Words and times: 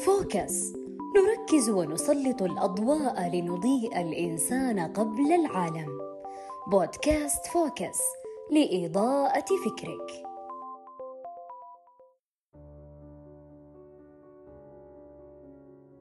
Focus. 0.00 0.72
نركز 1.16 1.70
ونسلط 1.70 2.42
الأضواء 2.42 3.36
لنضيء 3.36 4.00
الإنسان 4.00 4.78
قبل 4.78 5.32
العالم. 5.32 5.88
بودكاست 6.70 7.46
Focus 7.46 7.98
لإضاءة 8.50 9.44
فكرك. 9.64 10.24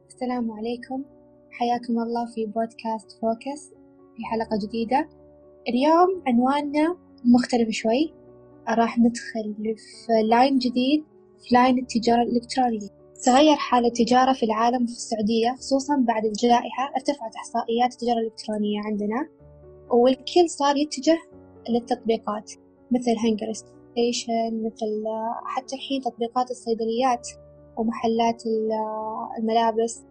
السلام 0.08 0.52
عليكم. 0.52 1.04
حياكم 1.52 2.00
الله 2.00 2.26
في 2.36 2.46
بودكاست 2.46 3.12
Focus 3.22 3.70
في 4.16 4.26
حلقة 4.32 4.68
جديدة. 4.68 5.10
اليوم 5.68 6.24
عنواننا 6.28 6.98
مختلف 7.26 7.70
شوي. 7.70 8.14
راح 8.70 9.00
ندخل 9.00 9.56
في 9.76 10.24
line 10.30 10.58
جديد 10.58 11.04
في 11.40 11.56
line 11.56 11.80
التجارة 11.80 12.22
الإلكترونية. 12.22 12.99
تغير 13.24 13.56
حال 13.56 13.86
التجارة 13.86 14.34
في 14.34 14.44
العالم 14.44 14.84
وفي 14.84 14.92
السعودية 14.92 15.56
خصوصا 15.58 15.96
بعد 16.08 16.26
الجائحة 16.26 16.92
ارتفعت 16.96 17.36
إحصائيات 17.36 17.94
التجارة 17.94 18.20
الإلكترونية 18.20 18.82
عندنا 18.82 19.30
والكل 19.90 20.50
صار 20.50 20.78
يتجه 20.78 21.18
للتطبيقات 21.70 22.52
مثل 22.92 23.16
هنجر 23.18 23.54
ستيشن 23.54 24.64
مثل 24.66 25.04
حتى 25.46 25.76
الحين 25.76 26.02
تطبيقات 26.02 26.52
الصيدليات 26.52 27.30
ومحلات 27.78 28.44
الملابس. 29.40 30.04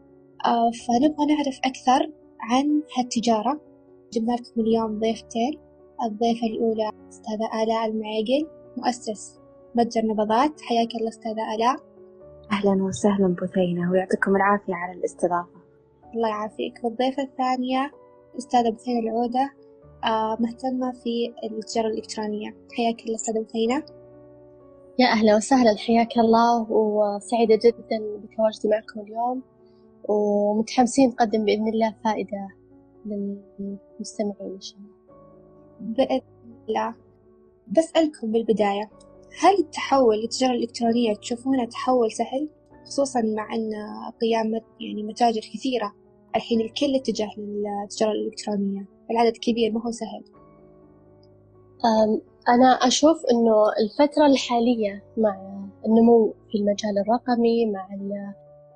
آه، 0.46 0.70
فنبغى 0.70 1.26
نعرف 1.26 1.60
أكثر 1.64 2.12
عن 2.40 2.82
هالتجارة. 2.98 3.60
جبنا 4.12 4.32
لكم 4.32 4.60
اليوم 4.60 4.98
ضيفتين 5.00 5.58
الضيفة 6.02 6.46
الأولى 6.46 6.90
أستاذة 7.08 7.62
آلاء 7.62 7.86
المعيقل 7.86 8.48
مؤسس 8.76 9.38
متجر 9.74 10.06
نبضات. 10.06 10.60
حياك 10.60 10.94
الله 10.94 11.08
أستاذة 11.08 11.54
آلاء. 11.54 11.87
أهلا 12.52 12.84
وسهلا 12.84 13.34
بثينة 13.42 13.90
ويعطيكم 13.90 14.36
العافية 14.36 14.74
على 14.74 14.98
الاستضافة. 14.98 15.58
الله 16.14 16.28
يعافيك. 16.28 16.84
والضيفة 16.84 17.22
الثانية 17.22 17.90
أستاذة 18.38 18.70
بثينة 18.70 19.00
العودة. 19.00 19.52
آه 20.04 20.36
مهتمة 20.40 20.92
في 20.92 21.34
التجارة 21.44 21.86
الإلكترونية. 21.86 22.56
حياك 22.76 23.02
الله 23.04 23.14
أستاذة 23.14 23.40
بثينة 23.44 23.82
يا 24.98 25.06
أهلا 25.06 25.36
وسهلا. 25.36 25.76
حياك 25.76 26.18
الله 26.18 26.72
وسعيدة 26.72 27.56
جدا 27.64 27.98
بتواجدي 28.22 28.68
معكم 28.68 29.00
اليوم 29.00 29.42
ومتحمسين 30.08 31.08
نقدم 31.08 31.44
بإذن 31.44 31.68
الله 31.68 31.94
فائدة 32.04 32.48
للمستمعين 33.06 34.52
إن 34.54 34.60
شاء 34.60 34.78
الله. 34.78 34.90
بإذن 35.80 36.20
الله. 36.68 36.94
بسألكم 37.68 38.32
بالبداية 38.32 38.90
هل 39.40 39.58
التحول 39.58 40.16
للتجارة 40.16 40.52
الإلكترونية 40.52 41.14
تشوفونه 41.14 41.64
تحول 41.64 42.12
سهل؟ 42.12 42.48
خصوصا 42.86 43.20
مع 43.20 43.54
أن 43.54 43.70
قيام 44.20 44.60
يعني 44.80 45.02
متاجر 45.02 45.40
كثيرة 45.40 45.92
الحين 46.36 46.60
الكل 46.60 46.94
اتجه 46.94 47.28
للتجارة 47.38 48.12
الإلكترونية 48.12 48.86
العدد 49.10 49.36
كبير 49.36 49.72
ما 49.72 49.82
هو 49.86 49.90
سهل. 49.90 50.24
أنا 52.48 52.68
أشوف 52.86 53.16
أنه 53.30 53.54
الفترة 53.82 54.26
الحالية 54.26 55.04
مع 55.16 55.58
النمو 55.86 56.34
في 56.50 56.58
المجال 56.58 56.98
الرقمي 56.98 57.66
مع 57.66 57.88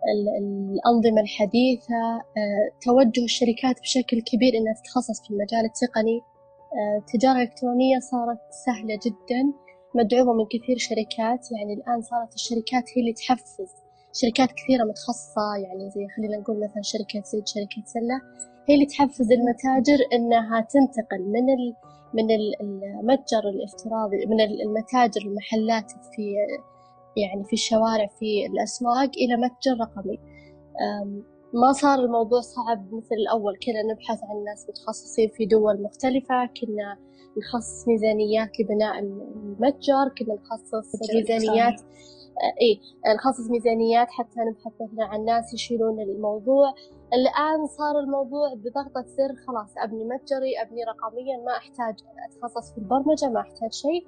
الأنظمة 0.09 1.21
الحديثة 1.21 1.95
أه، 2.37 2.71
توجه 2.83 3.25
الشركات 3.25 3.81
بشكل 3.81 4.21
كبير 4.21 4.53
أنها 4.55 4.75
تتخصص 4.75 5.23
في 5.23 5.31
المجال 5.31 5.65
التقني. 5.65 6.21
التجارة 6.99 7.33
أه، 7.33 7.43
الإلكترونية 7.43 7.99
صارت 7.99 8.41
سهلة 8.67 8.99
جدا. 9.07 9.53
مدعومة 9.95 10.33
من 10.33 10.47
كثير 10.47 10.79
شركات. 10.79 11.53
يعني 11.53 11.75
الآن 11.75 12.03
صارت 12.03 12.35
الشركات 12.35 12.85
هي 12.97 13.01
اللي 13.03 13.13
تحفز 13.13 13.71
شركات 14.13 14.53
كثيرة 14.53 14.85
متخصصة. 14.85 15.57
يعني 15.57 15.91
زي 15.91 16.07
خلينا 16.17 16.37
نقول 16.37 16.57
مثلا 16.65 16.83
شركة 16.83 17.23
زيد 17.33 17.47
شركة 17.47 17.83
سلة 17.87 18.21
هي 18.69 18.75
اللي 18.75 18.87
تحفز 18.87 19.33
المتاجر 19.33 19.99
إنها 20.13 20.61
تنتقل 20.61 21.23
من 21.23 21.51
ال 21.51 21.75
من 22.15 22.31
المتجر 22.31 23.49
الافتراضي 23.55 24.27
من 24.27 24.41
المتاجر 24.41 25.21
المحلات 25.21 25.91
في 25.91 26.35
يعني 27.17 27.45
في 27.45 27.53
الشوارع 27.53 28.07
في 28.07 28.47
الأسواق 28.47 29.11
إلى 29.17 29.37
متجر 29.37 29.77
رقمي. 29.81 30.19
ما 31.55 31.73
صار 31.73 31.99
الموضوع 31.99 32.41
صعب 32.41 32.87
مثل 32.95 33.15
الأول. 33.15 33.59
كنا 33.67 33.83
نبحث 33.93 34.25
عن 34.25 34.45
ناس 34.45 34.67
متخصصين 34.69 35.29
في 35.29 35.47
دول 35.47 35.83
مختلفة 35.83 36.47
كنا 36.47 36.99
نخصص 37.39 37.89
ميزانيات 37.89 38.61
لبناء 38.61 38.99
المتجر 38.99 40.09
كنا 40.19 40.35
نخصص 40.35 41.15
ميزانيات 41.15 41.81
اي 42.61 42.81
نخصص 43.15 43.51
ميزانيات 43.51 44.11
حتى 44.11 44.41
نبحث 44.41 44.73
مثلا 44.81 45.05
عن 45.05 45.25
ناس 45.25 45.55
يشيلون 45.55 46.01
الموضوع. 46.01 46.75
الآن 47.15 47.67
صار 47.67 47.99
الموضوع 47.99 48.55
بضغطة 48.55 49.05
زر 49.07 49.35
خلاص 49.47 49.75
أبني 49.79 50.05
متجري 50.05 50.63
أبني 50.63 50.85
رقميا 50.85 51.37
ما 51.47 51.57
أحتاج 51.57 51.95
أتخصص 52.29 52.73
في 52.73 52.79
البرمجة 52.79 53.29
ما 53.29 53.41
أحتاج 53.41 53.73
شيء. 53.73 54.07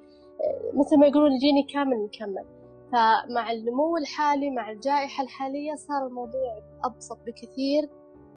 مثل 0.73 0.99
ما 0.99 1.07
يقولون 1.07 1.31
يجيني 1.31 1.63
كامل 1.63 1.97
مكمل. 1.97 2.45
فمع 2.91 3.51
النمو 3.51 3.97
الحالي 3.97 4.49
مع 4.49 4.71
الجائحة 4.71 5.23
الحالية 5.23 5.75
صار 5.75 6.07
الموضوع 6.07 6.61
أبسط 6.83 7.17
بكثير. 7.25 7.89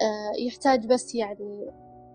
آه، 0.02 0.40
يحتاج 0.46 0.86
بس 0.86 1.14
يعني 1.14 1.66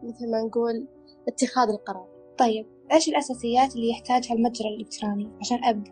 مثل 0.03 0.31
ما 0.31 0.41
نقول 0.41 0.87
اتخاذ 1.27 1.69
القرار. 1.69 2.12
طيب 2.37 2.65
إيش 2.91 3.09
الأساسيات 3.09 3.75
اللي 3.75 3.89
يحتاجها 3.89 4.33
المتجر 4.35 4.65
الإلكتروني 4.65 5.31
عشان 5.41 5.63
أبدأ؟ 5.63 5.91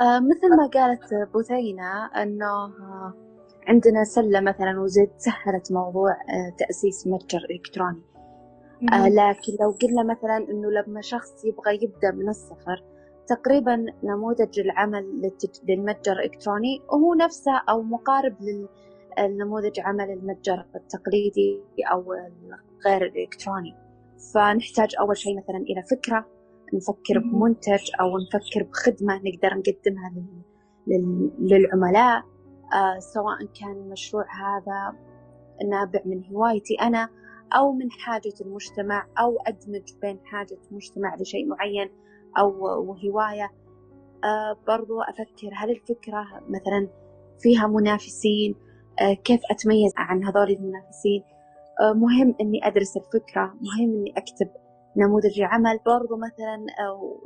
آه 0.00 0.20
مثل 0.20 0.56
ما 0.56 0.66
قالت 0.74 1.00
بثينة 1.34 2.06
أنه 2.06 2.64
آه 2.64 3.14
عندنا 3.68 4.04
سلة 4.04 4.40
مثلا 4.40 4.80
وزد 4.80 5.10
سهلت 5.16 5.72
موضوع 5.72 6.10
آه 6.10 6.56
تأسيس 6.58 7.06
متجر 7.06 7.46
إلكتروني. 7.50 8.02
آه 8.92 9.08
لكن 9.08 9.52
لو 9.60 9.70
قلنا 9.82 10.02
مثلا 10.02 10.36
أنه 10.36 10.70
لما 10.70 11.00
شخص 11.00 11.44
يبغى 11.44 11.74
يبدأ 11.74 12.10
من 12.10 12.28
الصفر 12.28 12.84
تقريبا 13.26 13.86
نموذج 14.02 14.60
العمل 14.60 15.32
للمتجر 15.68 16.12
الإلكتروني 16.12 16.82
وهو 16.92 17.14
نفسه 17.14 17.52
أو 17.68 17.82
مقارب 17.82 18.36
للنموذج 19.18 19.80
عمل 19.80 20.10
المتجر 20.10 20.66
التقليدي 20.74 21.60
أو 21.92 22.14
غير 22.86 23.06
الإلكتروني. 23.06 23.81
فنحتاج 24.34 24.94
أول 25.00 25.16
شيء 25.16 25.36
مثلا 25.38 25.56
إلى 25.56 25.82
فكرة 25.90 26.26
نفكر 26.74 27.18
بمنتج 27.18 27.90
أو 28.00 28.18
نفكر 28.18 28.62
بخدمة 28.62 29.14
نقدر 29.14 29.54
نقدمها 29.58 30.12
للعملاء. 31.38 32.22
آه 32.74 32.98
سواء 32.98 33.44
كان 33.60 33.72
المشروع 33.72 34.24
هذا 34.24 34.98
نابع 35.70 36.00
من 36.04 36.24
هوايتي 36.24 36.74
أنا 36.74 37.08
أو 37.52 37.72
من 37.72 37.90
حاجة 37.90 38.32
المجتمع 38.40 39.06
أو 39.18 39.38
أدمج 39.46 39.92
بين 40.02 40.20
حاجة 40.24 40.56
المجتمع 40.70 41.16
لشيء 41.20 41.46
معين 41.46 41.90
أو 42.38 42.64
وهواية 42.90 43.50
آه 44.24 44.56
برضو 44.66 45.00
أفكر 45.00 45.50
هل 45.54 45.70
الفكرة 45.70 46.24
مثلا 46.48 46.88
فيها 47.38 47.66
منافسين؟ 47.66 48.54
آه 49.00 49.12
كيف 49.12 49.40
أتميز 49.50 49.92
عن 49.96 50.24
هذول 50.24 50.50
المنافسين؟ 50.50 51.22
مهم 51.94 52.34
إني 52.40 52.66
أدرس 52.66 52.96
الفكرة 52.96 53.44
مهم 53.44 53.90
إني 53.96 54.14
أكتب 54.16 54.50
نموذج 54.96 55.40
عمل 55.42 55.78
برضو 55.86 56.16
مثلا 56.16 56.66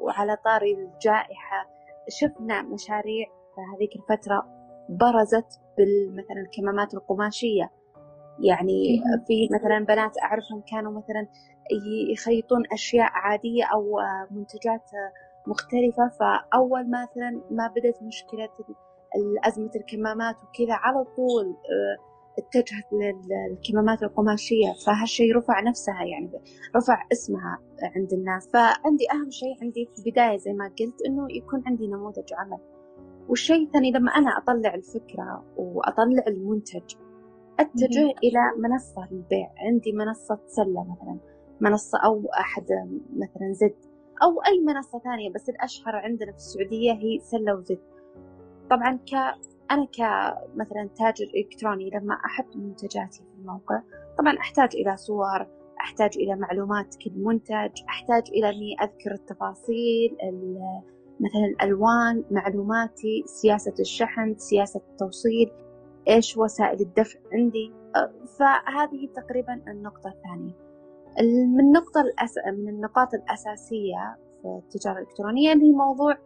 وعلى 0.00 0.37
طاري 0.44 0.75
الجائحة 0.75 1.69
شفنا 2.09 2.62
مشاريع 2.62 3.27
في 3.27 3.61
هذيك 3.75 3.91
الفترة 3.97 4.56
برزت 4.89 5.61
بالمثلا 5.77 6.41
الكمامات 6.41 6.94
القماشية. 6.94 7.71
يعني 8.39 9.03
في 9.27 9.49
مثلا 9.55 9.84
بنات 9.84 10.12
أعرفهم 10.22 10.62
كانوا 10.71 10.93
مثلا 10.93 11.27
يخيطون 12.12 12.62
أشياء 12.73 13.11
عادية 13.12 13.65
أو 13.65 13.99
منتجات 14.31 14.91
مختلفة. 15.47 16.09
فأول 16.21 16.91
مثلا 16.91 17.43
ما 17.50 17.73
بدأت 17.77 18.03
مشكلة 18.03 18.49
أزمة 19.44 19.71
الكمامات 19.76 20.37
وكذا 20.37 20.75
على 20.75 21.05
طول 21.05 21.47
آه، 21.47 22.15
اتجهت 22.38 22.85
للكمامات 22.93 24.03
القماشية 24.03 24.73
فهالشيء 24.87 25.37
رفع 25.37 25.61
نفسها 25.61 26.05
يعني 26.05 26.31
رفع 26.77 27.06
اسمها 27.12 27.59
عند 27.97 28.12
الناس. 28.12 28.49
فعندي 28.49 29.05
أهم 29.12 29.31
شيء 29.31 29.55
عندي 29.62 29.88
في 29.94 30.06
البداية 30.06 30.37
زي 30.37 30.53
ما 30.53 30.65
قلت 30.65 31.03
إنه 31.06 31.27
يكون 31.31 31.62
عندي 31.67 31.87
نموذج 31.87 32.33
عمل. 32.38 32.59
والشيء 33.29 33.62
الثاني 33.67 33.91
لما 33.93 34.11
أنا 34.11 34.31
أطلع 34.38 34.75
الفكرة 34.75 35.44
وأطلع 35.56 36.25
المنتج 36.27 36.94
أتجه 37.61 38.15
إلى 38.25 38.41
منصة 38.59 39.09
للبيع. 39.11 39.50
عندي 39.56 39.93
منصة 39.93 40.38
سلة 40.47 40.85
مثلا 40.93 41.19
منصة 41.61 41.99
أو 42.05 42.27
أحد 42.41 42.67
مثلا 43.17 43.53
زد 43.53 43.75
أو 44.23 44.43
أي 44.47 44.61
منصة 44.61 44.99
ثانية 44.99 45.31
بس 45.31 45.49
الأشهر 45.49 45.97
عندنا 45.97 46.31
في 46.33 46.37
السعودية 46.37 46.93
هي 46.93 47.19
سلة 47.19 47.55
وزد. 47.55 47.79
طبعا 48.71 48.97
ك 48.97 49.35
أنا 49.70 49.84
كمثلا 49.84 50.88
تاجر 50.98 51.26
إلكتروني 51.36 51.90
لما 51.90 52.14
أحط 52.14 52.56
منتجاتي 52.56 53.18
في 53.18 53.40
الموقع 53.40 53.82
طبعا 54.18 54.38
أحتاج 54.38 54.76
إلى 54.76 54.96
صور 54.96 55.46
أحتاج 55.80 56.10
إلى 56.16 56.36
معلومات 56.36 56.96
كل 57.04 57.12
منتج 57.16 57.82
أحتاج 57.88 58.22
إلى 58.28 58.48
أني 58.48 58.76
أذكر 58.82 59.12
التفاصيل 59.14 60.16
مثلا 61.20 61.44
الألوان 61.50 62.24
معلوماتي 62.30 63.22
سياسة 63.26 63.74
الشحن 63.80 64.34
سياسة 64.38 64.80
التوصيل 64.90 65.50
إيش 66.08 66.36
وسائل 66.36 66.80
الدفع 66.80 67.18
عندي 67.32 67.72
فهذه 68.38 69.08
تقريبا 69.16 69.62
النقطة 69.68 70.08
الثانية. 70.08 70.54
من 71.54 71.60
النقطة 71.60 72.00
الأس... 72.00 72.34
من 72.58 72.68
النقاط 72.68 73.14
الأساسية 73.14 74.16
في 74.42 74.48
التجارة 74.48 74.98
الإلكترونية 74.98 75.52
اللي 75.52 75.64
هي 75.64 75.72
موضوع 75.72 76.18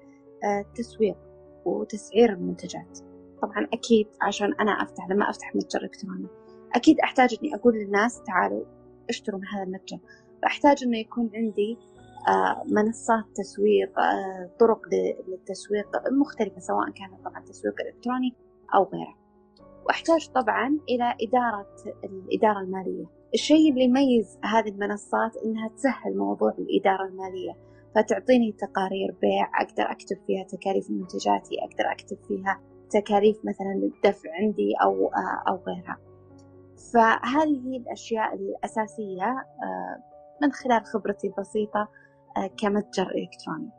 التسويق 0.61 1.17
وتسعير 1.65 2.33
المنتجات. 2.33 2.99
طبعا 3.43 3.67
أكيد 3.73 4.07
عشان 4.23 4.55
أنا 4.61 4.71
أفتح 4.71 5.09
لما 5.11 5.31
أفتح 5.31 5.57
متجر 5.57 5.83
إلكتروني. 5.83 6.27
أكيد 6.75 7.01
أحتاج 7.01 7.37
إني 7.43 7.55
أقول 7.55 7.75
للناس 7.75 8.23
تعالوا 8.23 8.65
اشتروا 9.09 9.41
من 9.41 9.47
هذا 9.47 9.63
المتجر. 9.63 9.99
فأحتاج 10.43 10.85
إنه 10.85 10.99
يكون 10.99 11.31
عندي 11.35 11.79
آه، 12.29 12.63
منصات 12.67 13.25
تسويق 13.35 13.99
آه، 13.99 14.51
طرق 14.61 14.81
للتسويق 15.29 15.89
مختلفة 16.13 16.61
سواء 16.61 16.91
كانت 16.91 17.25
طبعا 17.25 17.41
تسويق 17.41 17.75
إلكتروني 17.81 18.35
أو 18.75 18.85
غيره. 18.85 19.15
وأحتاج 19.87 20.29
طبعا 20.29 20.79
إلى 20.89 21.15
إدارة 21.23 21.75
الإدارة 22.05 22.61
المالية. 22.61 23.07
الشيء 23.35 23.71
اللي 23.71 23.85
يميز 23.85 24.39
هذه 24.45 24.69
المنصات 24.69 25.37
إنها 25.45 25.69
تسهل 25.69 26.17
موضوع 26.17 26.55
الإدارة 26.59 27.07
المالية. 27.07 27.71
فتعطيني 27.95 28.53
تقارير 28.53 29.15
بيع 29.21 29.63
أقدر 29.63 29.91
أكتب 29.91 30.17
فيها 30.27 30.45
تكاليف 30.45 30.91
منتجاتي 30.91 31.55
أقدر 31.63 31.93
أكتب 31.93 32.19
فيها 32.29 32.61
تكاليف 32.91 33.37
مثلا 33.45 33.73
الدفع 33.73 34.31
عندي 34.41 34.75
أو 34.83 35.07
آه، 35.07 35.51
أو 35.51 35.57
غيرها. 35.57 35.99
فهذه 36.93 37.61
هي 37.67 37.77
الأشياء 37.77 38.35
الأساسية 38.35 39.35
من 40.43 40.53
خلال 40.53 40.85
خبرتي 40.85 41.27
البسيطة 41.27 41.89
آه، 42.37 42.47
كمتجر 42.47 43.11
إلكتروني. 43.11 43.71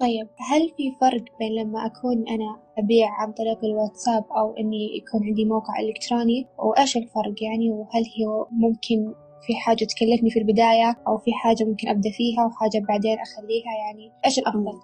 طيب 0.00 0.28
هل 0.50 0.68
في 0.76 0.96
فرق 1.00 1.24
بين 1.38 1.52
لما 1.52 1.86
أكون 1.86 2.28
أنا 2.28 2.60
أبيع 2.78 3.08
عن 3.10 3.32
طريق 3.32 3.64
الواتساب 3.64 4.24
أو 4.36 4.56
إني 4.56 4.96
يكون 4.96 5.26
عندي 5.26 5.44
موقع 5.44 5.80
إلكتروني؟ 5.80 6.46
وإيش 6.58 6.96
الفرق 6.96 7.42
يعني؟ 7.42 7.70
وهل 7.70 8.04
هي 8.16 8.26
ممكن 8.50 9.14
في 9.46 9.54
حاجة 9.54 9.84
تكلفني 9.84 10.30
في 10.30 10.38
البداية 10.38 10.96
أو 11.08 11.18
في 11.18 11.32
حاجة 11.32 11.64
ممكن 11.64 11.88
أبدأ 11.88 12.10
فيها 12.10 12.44
وحاجة 12.46 12.84
بعدين 12.88 13.18
أخليها؟ 13.18 13.72
يعني 13.84 14.12
إيش 14.24 14.38
الأفضل؟ 14.38 14.78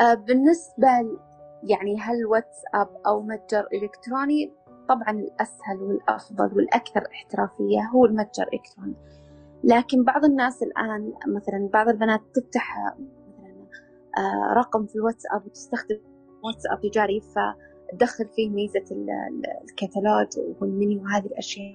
آه 0.00 0.14
بالنسبة 0.14 0.88
يعني 1.64 2.00
هل 2.00 2.26
واتساب 2.26 2.88
أو 3.06 3.22
متجر 3.22 3.66
إلكتروني؟ 3.72 4.52
طبعا 4.88 5.10
الأسهل 5.10 5.82
والأفضل 5.82 6.56
والأكثر 6.56 7.02
احترافية 7.12 7.80
هو 7.94 8.04
المتجر 8.04 8.42
الإلكتروني 8.42 8.94
لكن 9.64 10.04
بعض 10.04 10.24
الناس 10.24 10.62
الآن 10.62 11.12
مثلا 11.26 11.68
بعض 11.72 11.88
البنات 11.88 12.20
تفتح 12.34 12.78
مثلا 12.78 13.54
آه، 14.18 14.54
رقم 14.54 14.86
في 14.86 14.96
الواتساب 14.96 15.46
وتستخدم 15.46 15.98
واتساب 16.44 16.90
تجاري 16.90 17.20
فتدخل 17.20 18.28
فيه 18.28 18.50
ميزة 18.50 18.84
الكتالوج 19.70 20.28
والمنيو 20.60 21.02
وهذه 21.02 21.26
الأشياء. 21.26 21.72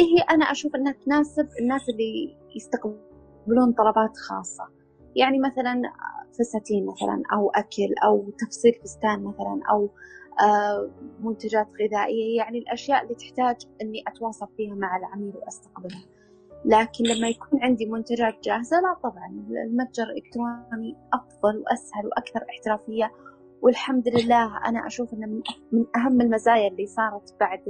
هي 0.00 0.06
إيه 0.06 0.24
أنا 0.30 0.44
أشوف 0.44 0.76
أنها 0.76 0.92
تناسب 0.92 1.48
الناس 1.60 1.88
اللي 1.88 2.36
يستقبلون 2.56 3.72
طلبات 3.78 4.16
خاصة. 4.16 4.68
يعني 5.16 5.38
مثلا 5.38 5.82
فساتين 6.38 6.86
مثلا 6.86 7.22
أو 7.32 7.50
أكل 7.50 7.94
أو 8.04 8.30
تفصيل 8.38 8.72
فستان 8.84 9.24
مثلا 9.24 9.60
أو 9.70 9.88
آه، 10.40 10.90
منتجات 11.20 11.68
غذائية. 11.82 12.36
يعني 12.36 12.58
الأشياء 12.58 13.02
اللي 13.02 13.14
تحتاج 13.14 13.56
أني 13.82 14.04
أتواصل 14.08 14.46
فيها 14.56 14.74
مع 14.74 14.96
العميل 14.96 15.36
وأستقبلها. 15.36 16.04
لكن 16.64 17.04
لما 17.04 17.28
يكون 17.28 17.62
عندي 17.62 17.86
منتجات 17.86 18.44
جاهزة 18.44 18.76
لا 18.80 18.94
طبعا. 19.02 19.46
المتجر 19.66 20.04
الإلكتروني 20.04 20.96
أفضل 21.12 21.58
وأسهل 21.58 22.06
وأكثر 22.06 22.46
احترافية. 22.50 23.12
والحمد 23.62 24.08
لله 24.08 24.68
أنا 24.68 24.86
أشوف 24.86 25.14
أنه 25.14 25.26
من 25.72 25.86
أهم 25.96 26.20
المزايا 26.20 26.68
اللي 26.68 26.86
صارت 26.86 27.34
بعد 27.40 27.60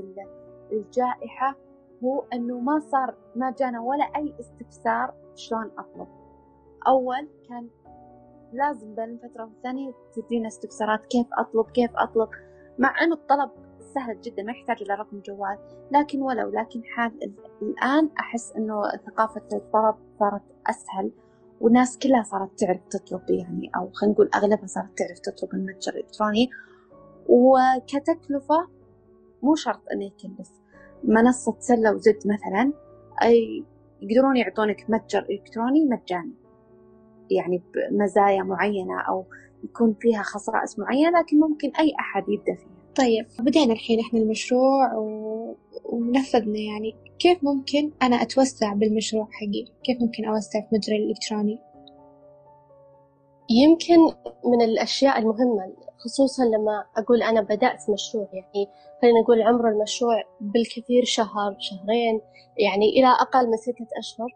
الجائحة 0.73 1.57
هو 2.05 2.25
أنه 2.33 2.61
ما 2.61 2.79
صار 2.79 3.15
ما 3.37 3.55
جانا 3.59 3.81
ولا 3.81 4.05
أي 4.17 4.35
استفسار 4.41 5.15
شلون 5.35 5.71
أطلب. 5.79 6.09
أول 6.89 7.29
كان 7.49 7.69
لازم 8.53 8.95
بين 8.95 9.05
الفترة 9.05 9.45
والثانية 9.45 9.93
تدينا 10.13 10.49
استفسارات 10.49 11.07
كيف 11.07 11.27
أطلب 11.39 11.71
كيف 11.71 11.91
أطلب. 11.97 12.29
مع 12.79 12.95
أنه 13.03 13.15
الطلب 13.15 13.51
سهل 13.95 14.21
جدا 14.21 14.43
ما 14.43 14.53
يحتاج 14.53 14.83
إلى 14.83 14.95
رقم 14.95 15.21
جوال. 15.21 15.59
لكن 15.93 16.23
ولو 16.23 16.51
لكن 16.51 16.85
حال 16.85 17.35
الآن 17.63 18.11
أحس 18.21 18.53
إنه 18.57 18.83
ثقافة 19.07 19.49
الطلب 19.53 19.95
صارت 20.19 20.43
أسهل 20.67 21.13
والناس 21.61 21.99
كلها 21.99 22.23
صارت 22.23 22.59
تعرف 22.59 22.81
تطلب 22.91 23.31
يعني 23.31 23.71
أو 23.77 23.91
خلينا 23.93 24.15
نقول 24.15 24.31
أغلبها 24.35 24.67
صارت 24.67 24.99
تعرف 24.99 25.19
تطلب 25.19 25.55
المتجر 25.55 25.93
الإلكتروني. 25.93 26.51
وكتكلفة 27.29 28.69
مو 29.43 29.55
شرط 29.55 29.83
إنه 29.93 30.05
يكلف. 30.05 30.51
منصة 31.05 31.57
سلة 31.59 31.95
وزد 31.95 32.19
مثلا 32.27 32.73
أي 33.23 33.65
يقدرون 34.03 34.37
يعطونك 34.37 34.85
متجر 34.89 35.27
إلكتروني 35.31 35.85
مجاني. 35.85 36.46
يعني 37.31 37.63
بمزايا 37.75 38.43
معينة 38.43 39.01
أو 39.09 39.25
يكون 39.65 39.97
فيها 40.01 40.23
خصائص 40.23 40.79
معينة 40.79 41.21
لكن 41.21 41.41
ممكن 41.41 41.73
أي 41.79 41.93
أحد 42.01 42.23
يبدأ 42.29 42.55
فيها. 42.55 42.77
طيب 42.97 43.27
بدينا 43.39 43.73
الحين 43.73 44.01
إحنا 44.01 44.21
المشروع 44.21 44.95
و... 44.95 45.55
ونفذنا 45.85 46.59
يعني 46.59 46.95
كيف 47.19 47.45
ممكن 47.45 47.91
أنا 48.03 48.23
أتوسع 48.23 48.73
بالمشروع 48.73 49.29
حقي؟ 49.33 49.65
كيف 49.85 50.03
ممكن 50.03 50.25
أوسع 50.25 50.61
في 50.61 50.67
متجري 50.73 50.97
الإلكتروني؟ 50.97 51.59
يمكن 53.51 53.99
من 54.45 54.63
الأشياء 54.63 55.19
المهمة 55.19 55.73
خصوصا 55.99 56.45
لما 56.45 56.85
أقول 56.97 57.23
أنا 57.23 57.41
بدأت 57.41 57.91
مشروع 57.91 58.29
يعني 58.33 58.71
خلينا 59.03 59.21
نقول 59.21 59.43
عمر 59.43 59.69
المشروع 59.69 60.23
بالكثير 60.41 61.05
شهر 61.05 61.57
شهرين 61.59 62.21
يعني 62.59 62.89
إلى 62.89 63.07
أقل 63.07 63.47
من 63.47 63.57
ستة 63.57 63.87
أشهر. 63.99 64.29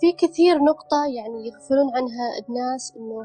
في 0.00 0.12
كثير 0.12 0.58
نقطة 0.58 1.06
يعني 1.16 1.46
يغفلون 1.48 1.96
عنها 1.96 2.26
الناس 2.48 2.92
إنه 2.96 3.20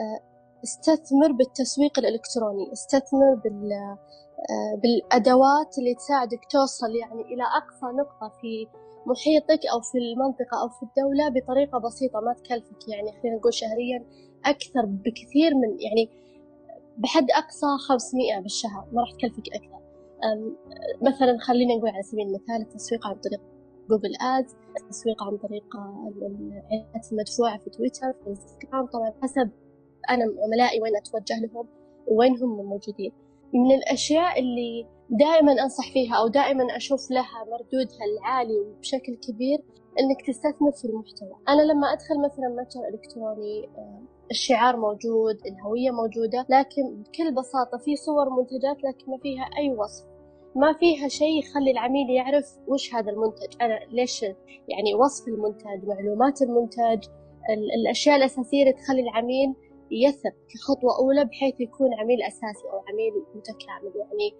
آه، 0.00 0.20
استثمر 0.64 1.32
بالتسويق 1.32 1.98
الإلكتروني 1.98 2.72
استثمر 2.72 3.34
بال 3.44 3.72
آه، 3.72 4.80
بالأدوات 4.82 5.78
اللي 5.78 5.94
تساعدك 5.94 6.40
توصل 6.50 6.90
يعني 6.96 7.22
إلى 7.22 7.42
أقصى 7.42 7.86
نقطة 7.86 8.28
في 8.40 8.66
محيطك 9.06 9.66
أو 9.72 9.80
في 9.80 9.98
المنطقة 9.98 10.62
أو 10.62 10.68
في 10.68 10.82
الدولة 10.82 11.28
بطريقة 11.28 11.78
بسيطة 11.78 12.20
ما 12.20 12.32
تكلفك 12.32 12.88
يعني 12.88 13.20
خلينا 13.20 13.36
نقول 13.36 13.54
شهريا 13.54 14.04
أكثر 14.44 14.84
بكثير 14.86 15.54
من 15.54 15.80
يعني 15.80 16.08
بحد 16.98 17.26
أقصى 17.30 17.66
500 17.88 18.40
بالشهر 18.40 18.88
ما 18.92 19.00
راح 19.00 19.12
تكلفك 19.12 19.48
أكثر. 19.54 19.78
مثلا 21.02 21.38
خلينا 21.38 21.74
نقول 21.74 21.90
على 21.90 22.02
سبيل 22.02 22.26
المثال 22.26 22.60
التسويق 22.60 23.06
عن 23.06 23.14
طريق 23.14 23.40
جوجل 23.88 24.16
آدز 24.20 24.56
التسويق 24.80 25.22
عن 25.22 25.36
طريق 25.36 25.76
الاعلانات 25.76 27.12
المدفوعة 27.12 27.58
في 27.58 27.70
تويتر 27.70 28.12
في 28.12 28.30
إنستغرام. 28.30 28.86
طبعا 28.86 29.12
حسب 29.22 29.50
أنا 30.10 30.24
عملائي 30.44 30.80
وين 30.80 30.96
أتوجه 30.96 31.40
لهم 31.40 31.66
وين 32.10 32.42
هم 32.42 32.66
موجودين. 32.68 33.12
من 33.54 33.74
الأشياء 33.74 34.40
اللي 34.40 34.86
دائما 35.10 35.52
أنصح 35.52 35.92
فيها 35.92 36.14
أو 36.14 36.28
دائما 36.28 36.76
أشوف 36.76 37.10
لها 37.10 37.44
مردودها 37.50 38.04
العالي 38.12 38.58
وبشكل 38.60 39.14
كبير 39.14 39.58
إنك 39.98 40.26
تستثمر 40.26 40.72
في 40.72 40.84
المحتوى. 40.84 41.36
أنا 41.48 41.62
لما 41.62 41.92
أدخل 41.92 42.22
مثلا 42.24 42.48
متجر 42.48 42.88
إلكتروني 42.88 43.68
آه، 43.78 44.02
الشعار 44.30 44.76
موجود 44.76 45.36
الهوية 45.46 45.90
موجودة 45.90 46.46
لكن 46.50 47.02
بكل 47.02 47.34
بساطة 47.34 47.78
في 47.84 47.96
صور 47.96 48.30
منتجات 48.30 48.76
لكن 48.84 49.10
ما 49.10 49.18
فيها 49.18 49.44
أي 49.58 49.70
وصف. 49.70 50.07
ما 50.60 50.72
فيها 50.72 51.08
شيء 51.08 51.38
يخلي 51.38 51.70
العميل 51.70 52.10
يعرف 52.10 52.58
وش 52.68 52.94
هذا 52.94 53.10
المنتج. 53.10 53.56
أنا 53.60 53.78
ليش 53.90 54.22
يعني 54.68 54.94
وصف 54.94 55.28
المنتج 55.28 55.88
معلومات 55.88 56.42
المنتج 56.42 57.08
الأشياء 57.80 58.16
الأساسية 58.16 58.62
اللي 58.62 58.72
تخلي 58.72 59.00
العميل 59.00 59.54
يثق 59.90 60.36
كخطوة 60.50 60.98
أولى 60.98 61.24
بحيث 61.24 61.60
يكون 61.60 61.94
عميل 61.94 62.22
أساسي 62.22 62.68
أو 62.72 62.78
عميل 62.88 63.12
متكامل. 63.34 63.92
يعني 63.96 64.36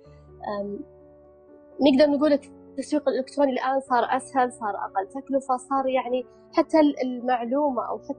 نقدر 1.80 2.16
نقول 2.16 2.32
التسويق 2.32 3.08
الإلكتروني 3.08 3.52
الآن 3.52 3.80
صار 3.80 4.04
أسهل 4.16 4.52
صار 4.52 4.75
أقل 4.76 5.08
تكلفة 5.08 5.56
صار 5.56 5.88
يعني 5.88 6.25
حتى 6.52 6.76
المعلومة 7.04 7.88
أو 7.88 7.98
حتى 7.98 8.18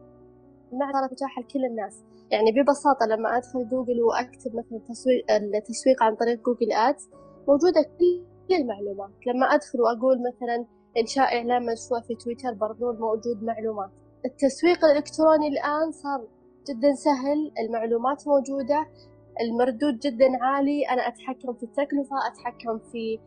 المعلومة 0.73 0.99
صارت 0.99 1.11
متاحة 1.11 1.41
لكل 1.41 1.65
الناس. 1.65 2.03
يعني 2.31 2.51
ببساطة 2.51 3.05
لما 3.05 3.37
أدخل 3.37 3.69
جوجل 3.69 4.01
وأكتب 4.01 4.55
مثلا 4.55 4.77
التسويق 4.77 5.31
التسويق 5.31 6.03
عن 6.03 6.15
طريق 6.15 6.39
جوجل 6.45 6.71
آدز 6.71 7.09
موجودة 7.49 7.81
كل 7.99 8.55
المعلومات. 8.55 9.09
لما 9.27 9.45
أدخل 9.45 9.81
وأقول 9.81 10.17
مثلا 10.29 10.65
إنشاء 10.97 11.37
إعلان 11.37 11.65
مدفوع 11.65 12.01
في 12.01 12.15
تويتر 12.15 12.53
برضو 12.53 12.93
موجود 12.93 13.43
معلومات. 13.43 13.89
التسويق 14.25 14.85
الإلكتروني 14.85 15.47
الآن 15.47 15.91
صار 15.91 16.27
جدا 16.69 16.93
سهل 16.93 17.51
المعلومات 17.59 18.27
موجودة 18.27 18.87
المردود 19.41 19.99
جدا 19.99 20.29
عالي. 20.41 20.83
أنا 20.89 21.07
أتحكم 21.07 21.53
في 21.53 21.63
التكلفة 21.63 22.15
أتحكم 22.27 22.79
في 22.91 23.19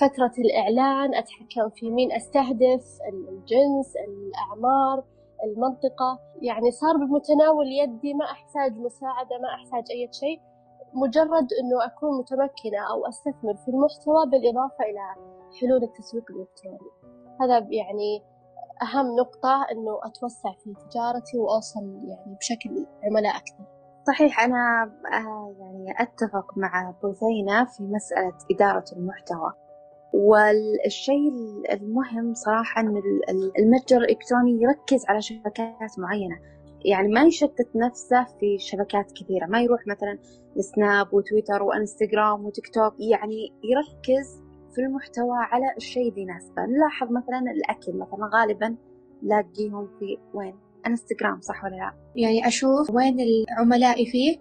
فترة 0.00 0.32
الإعلان 0.38 1.14
أتحكم 1.14 1.68
في 1.76 1.90
مين 1.90 2.12
أستهدف 2.12 2.84
الجنس 3.12 3.88
الأعمار 4.08 5.04
المنطقة. 5.44 6.18
يعني 6.42 6.70
صار 6.70 6.96
بمتناول 6.96 7.66
يدي 7.82 8.14
ما 8.14 8.24
أحتاج 8.24 8.72
مساعدة 8.78 9.38
ما 9.42 9.48
أحتاج 9.54 9.84
أي 9.90 10.08
شيء. 10.12 10.40
مجرد 10.94 11.48
أنه 11.60 11.86
أكون 11.86 12.18
متمكنة 12.18 12.80
أو 12.90 13.06
أستثمر 13.08 13.54
في 13.54 13.68
المحتوى 13.68 14.26
بالإضافة 14.30 14.84
إلى 14.84 15.14
حلول 15.60 15.82
التسويق 15.82 16.24
الإلكتروني 16.30 16.90
هذا 17.40 17.58
يعني 17.58 18.22
أهم 18.82 19.16
نقطة 19.16 19.66
أنه 19.72 20.00
أتوسع 20.02 20.52
في 20.52 20.74
تجارتي 20.90 21.38
وأوصل 21.38 21.80
يعني 21.80 22.36
بشكل 22.40 22.86
عملاء 23.04 23.36
أكثر. 23.36 23.64
صحيح 24.06 24.40
أنا 24.40 24.92
آه، 25.12 25.54
يعني 25.58 25.94
أتفق 25.98 26.58
مع 26.58 26.94
بثينة 27.04 27.64
في 27.64 27.82
مسألة 27.82 28.34
إدارة 28.50 28.84
المحتوى. 28.96 29.52
والشيء 30.14 31.32
المهم 31.72 32.34
صراحة 32.34 32.80
أن 32.80 33.02
المتجر 33.58 33.96
الإلكتروني 33.96 34.62
يركز 34.62 35.04
على 35.08 35.22
شبكات 35.22 35.98
معينة. 35.98 36.36
يعني 36.84 37.08
ما 37.08 37.22
يشتت 37.22 37.68
نفسه 37.76 38.24
في 38.24 38.58
شبكات 38.58 39.12
كثيرة. 39.12 39.46
ما 39.46 39.60
يروح 39.60 39.86
مثلا 39.86 40.18
لسناب 40.56 41.14
وتويتر 41.14 41.62
وإنستغرام 41.62 42.44
وتيك 42.44 42.68
توك 42.74 42.94
يعني 42.98 43.52
يركز 43.64 44.42
في 44.74 44.80
المحتوى 44.80 45.36
على 45.38 45.64
الشيء 45.76 46.08
اللي 46.08 46.22
يناسبه. 46.22 46.66
نلاحظ 46.66 47.12
مثلا 47.12 47.50
الأكل 47.50 47.92
مثلا 47.92 48.30
غالبا 48.34 48.76
لاقيهم 49.22 49.88
في 49.98 50.18
وين؟ 50.34 50.54
إنستغرام 50.86 51.40
صح 51.40 51.64
ولا 51.64 51.76
لا؟ 51.76 51.94
يعني 52.16 52.46
أشوف 52.46 52.90
وين 52.90 53.20
العملاء 53.20 54.04
فيه 54.04 54.38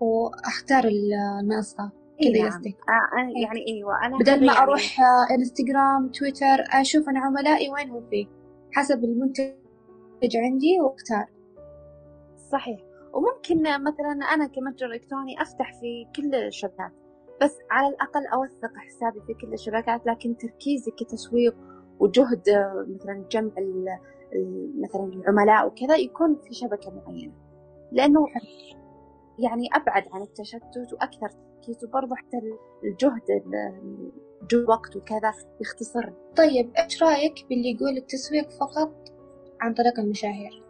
وأختار 0.00 0.84
المنصة 0.84 1.90
كذا 2.20 2.42
نعم. 2.42 2.48
قصدك 2.48 2.76
آه 2.88 3.40
يعني 3.42 3.66
إيوه 3.68 4.06
أنا 4.06 4.18
بدل 4.18 4.46
ما 4.46 4.52
يعني. 4.52 4.58
أروح 4.58 5.00
آه 5.00 5.34
إنستغرام 5.34 6.08
تويتر 6.08 6.80
أشوف 6.80 7.08
أنا 7.08 7.20
عملائي 7.20 7.70
وين 7.70 7.90
هم 7.90 8.08
فيه. 8.10 8.26
حسب 8.72 9.04
المنتج 9.04 10.36
عندي 10.36 10.80
وأختار. 10.80 11.35
صحيح. 12.52 12.80
وممكن 13.12 13.62
مثلا 13.62 14.12
أنا 14.34 14.46
كمتجر 14.46 14.86
إلكتروني 14.86 15.42
أفتح 15.42 15.80
في 15.80 16.06
كل 16.16 16.34
الشبكات 16.34 16.92
بس 17.42 17.58
على 17.70 17.88
الأقل 17.88 18.26
أوثق 18.26 18.76
حسابي 18.76 19.20
في 19.26 19.34
كل 19.34 19.52
الشبكات 19.52 20.06
لكن 20.06 20.36
تركيزي 20.36 20.90
كتسويق 20.90 21.56
وجهد 22.00 22.42
مثلا 22.88 23.24
جمع 23.30 23.52
مثلا 24.78 25.04
العملاء 25.04 25.66
وكذا 25.66 25.96
يكون 25.96 26.36
في 26.36 26.54
شبكة 26.54 26.90
معينة. 26.90 27.32
لأنه 27.92 28.26
يعني 29.38 29.68
أبعد 29.74 30.04
عن 30.12 30.22
التشتت 30.22 30.92
وأكثر 30.92 31.28
تركيز 31.28 31.84
وبرضه 31.84 32.16
حتى 32.16 32.40
الجهد 32.84 33.22
جو 34.50 34.64
وقت 34.68 34.96
وكذا 34.96 35.32
يختصر. 35.60 36.12
طيب 36.36 36.72
إيش 36.78 37.02
رأيك 37.02 37.46
باللي 37.48 37.70
يقول 37.70 37.96
التسويق 37.96 38.50
فقط 38.50 38.94
عن 39.60 39.74
طريق 39.74 40.00
المشاهير؟ 40.00 40.62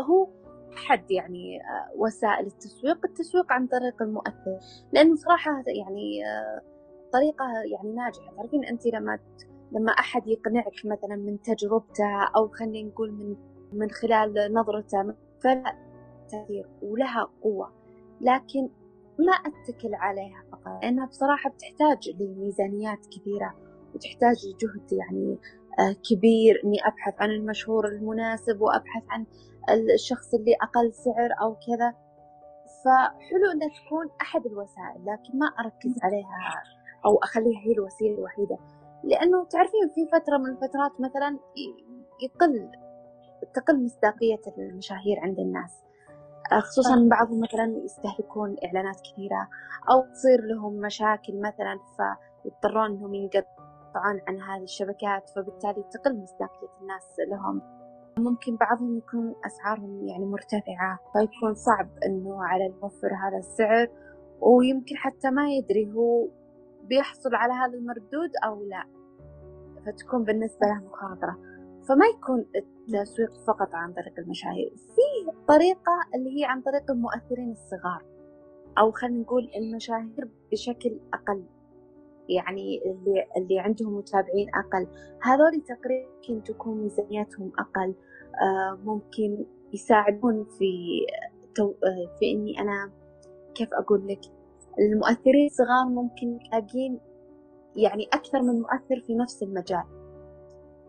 هو 0.00 0.28
أحد 0.76 1.10
يعني 1.10 1.60
آه، 1.60 1.96
وسائل 1.96 2.46
التسويق 2.46 3.04
التسويق 3.04 3.52
عن 3.52 3.66
طريق 3.66 4.02
المؤثر. 4.02 4.58
لأنه 4.92 5.14
صراحة 5.14 5.52
يعني 5.66 6.26
آه، 6.26 6.60
طريقة 7.12 7.44
يعني 7.72 7.92
ناجحة. 7.92 8.36
تعرفين 8.36 8.64
أنت 8.64 8.86
لما 8.86 9.18
لما 9.72 9.92
أحد 9.92 10.28
يقنعك 10.28 10.84
مثلا 10.84 11.16
من 11.16 11.42
تجربته 11.42 12.24
أو 12.36 12.48
خلينا 12.48 12.88
نقول 12.88 13.12
من 13.12 13.36
من 13.72 13.90
خلال 13.90 14.54
نظرته 14.54 15.14
فلا 15.44 15.76
تأثير 16.30 16.68
ولها 16.82 17.28
قوة. 17.42 17.72
لكن 18.20 18.68
ما 19.18 19.32
أتكل 19.32 19.94
عليها 19.94 20.44
فقط. 20.52 20.82
لأنها 20.82 21.06
بصراحة 21.06 21.50
بتحتاج 21.50 22.10
لميزانيات 22.20 23.06
كبيرة 23.06 23.54
وتحتاج 23.94 24.36
جهد 24.60 24.92
يعني 24.92 25.38
كبير 26.10 26.60
إني 26.64 26.78
أبحث 26.86 27.22
عن 27.22 27.30
المشهور 27.30 27.88
المناسب 27.88 28.60
وأبحث 28.60 29.02
عن 29.10 29.26
الشخص 29.94 30.34
اللي 30.34 30.54
أقل 30.62 30.92
سعر 30.92 31.30
أو 31.42 31.54
كذا. 31.54 31.94
فحلو 32.84 33.52
إنها 33.52 33.68
تكون 33.68 34.10
أحد 34.20 34.46
الوسائل 34.46 35.00
لكن 35.00 35.38
ما 35.38 35.46
أركز 35.46 35.94
عليها 36.02 36.62
أو 37.06 37.16
أخليها 37.16 37.60
هي 37.60 37.72
الوسيلة 37.72 38.18
الوحيدة. 38.18 38.58
لأنه 39.04 39.44
تعرفين 39.44 39.88
في 39.94 40.06
فترة 40.12 40.36
من 40.36 40.50
الفترات 40.50 40.92
مثلا 41.00 41.38
يقل 42.22 42.70
تقل 43.54 43.84
مصداقية 43.84 44.40
المشاهير 44.58 45.20
عند 45.20 45.38
الناس. 45.38 45.86
آه، 46.52 46.60
خصوصا 46.60 47.08
بعضهم 47.10 47.40
مثلا 47.40 47.80
يستهلكون 47.84 48.56
إعلانات 48.64 49.00
كثيرة 49.00 49.48
أو 49.90 50.12
تصير 50.12 50.40
لهم 50.40 50.72
مشاكل 50.80 51.40
مثلا 51.40 51.78
فيضطرون 51.96 52.90
أنهم 52.90 53.14
ينقطعون 53.96 54.20
عن 54.28 54.40
هذه 54.40 54.62
الشبكات 54.62 55.30
فبالتالي 55.30 55.84
تقل 55.90 56.22
مصداقية 56.22 56.68
الناس 56.82 57.16
لهم. 57.28 57.62
ممكن 58.18 58.56
بعضهم 58.56 58.98
يكون 58.98 59.34
أسعارهم 59.46 60.06
يعني 60.06 60.24
مرتفعة 60.24 60.98
فيكون 61.12 61.54
صعب 61.54 61.88
أنه 62.06 62.44
على 62.44 62.66
الموفر 62.66 63.08
هذا 63.08 63.38
السعر 63.38 63.88
ويمكن 64.40 64.96
حتى 64.96 65.30
ما 65.30 65.50
يدري 65.50 65.92
هو 65.92 66.28
بيحصل 66.84 67.34
على 67.34 67.52
هذا 67.52 67.78
المردود 67.78 68.30
أو 68.44 68.62
لا. 68.62 68.84
فتكون 69.86 70.24
بالنسبة 70.24 70.66
له 70.66 70.84
مخاطرة. 70.84 71.38
فما 71.88 72.06
يكون 72.06 72.46
التسويق 72.56 73.30
فقط 73.46 73.74
عن 73.74 73.92
طريق 73.92 74.18
المشاهير 74.18 74.70
في 74.76 75.32
طريقة 75.48 75.92
اللي 76.14 76.40
هي 76.40 76.44
عن 76.44 76.62
طريق 76.62 76.90
المؤثرين 76.90 77.50
الصغار. 77.50 78.04
أو 78.78 78.90
خلينا 78.90 79.18
نقول 79.18 79.50
المشاهير 79.56 80.28
بشكل 80.52 81.00
أقل. 81.14 81.44
يعني 82.28 82.82
اللي 82.84 83.24
اللي 83.36 83.58
عندهم 83.58 83.96
متابعين 83.96 84.48
أقل. 84.54 84.86
هذول 85.22 85.62
تقريبا 85.68 86.06
ممكن 86.16 86.42
تكون 86.42 86.82
ميزانياتهم 86.82 87.52
أقل. 87.58 87.94
آه 88.42 88.78
ممكن 88.84 89.44
يساعدون 89.72 90.44
في 90.44 90.70
آه 91.60 92.16
في 92.18 92.30
إني 92.32 92.60
أنا 92.60 92.90
كيف 93.54 93.68
أقول 93.72 94.08
لك؟ 94.08 94.20
المؤثرين 94.78 95.46
الصغار 95.46 95.86
ممكن 95.88 96.38
تلاقين 96.50 97.00
يعني 97.76 98.04
أكثر 98.12 98.42
من 98.42 98.60
مؤثر 98.60 99.00
في 99.06 99.14
نفس 99.14 99.42
المجال. 99.42 99.84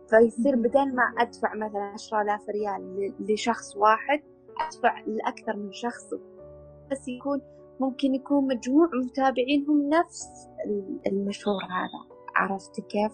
فيصير 0.10 0.56
بدل 0.56 0.96
ما 0.96 1.04
أدفع 1.18 1.56
مثلا 1.56 1.82
عشرة 1.82 2.22
آلاف 2.22 2.50
ريال 2.50 3.14
لشخص 3.20 3.78
واحد 3.78 4.22
أدفع 4.68 5.02
لأكثر 5.08 5.56
من 5.56 5.72
شخص. 5.72 6.14
بس 6.92 7.08
يكون 7.08 7.42
ممكن 7.80 8.16
يكون 8.16 8.48
مجموع 8.48 8.90
متابعينهم 9.06 9.90
نفس 9.90 10.28
المشهور 11.08 11.64
هذا 11.64 12.18
عرفت 12.36 12.82
كيف؟ 12.82 13.12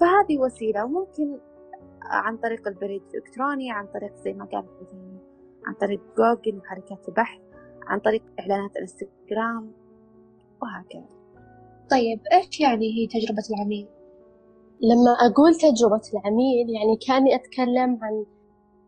فهذه 0.00 0.38
وسيلة 0.38 0.84
وممكن 0.84 1.38
عن 2.02 2.36
طريق 2.36 2.68
البريد 2.68 3.02
الإلكتروني 3.14 3.70
عن 3.70 3.86
طريق 3.86 4.16
زي 4.16 4.32
ما 4.32 4.44
قال 4.44 4.64
عن 5.66 5.74
طريق 5.74 6.00
جوجل 6.18 6.56
محركات 6.58 7.08
البحث 7.08 7.40
عن 7.86 8.00
طريق 8.00 8.22
إعلانات 8.40 8.70
الإنستغرام 8.76 9.72
وهكذا 10.62 11.08
طيب 11.90 12.20
إيش 12.32 12.60
يعني 12.60 12.86
هي 12.86 13.06
تجربة 13.06 13.42
العميل؟ 13.50 13.88
لما 14.80 15.10
أقول 15.10 15.54
تجربة 15.54 16.02
العميل 16.14 16.70
يعني 16.70 16.96
كأني 17.06 17.34
أتكلم 17.34 17.98
عن 18.02 18.24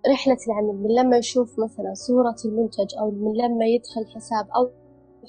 رحلة 0.08 0.36
العميل 0.48 0.74
من 0.74 0.94
لما 0.94 1.16
يشوف 1.16 1.58
مثلا 1.58 1.94
صورة 1.94 2.36
المنتج 2.44 2.94
أو 3.00 3.10
من 3.10 3.32
لما 3.32 3.66
يدخل 3.66 4.06
حساب 4.14 4.48
أو 4.56 4.70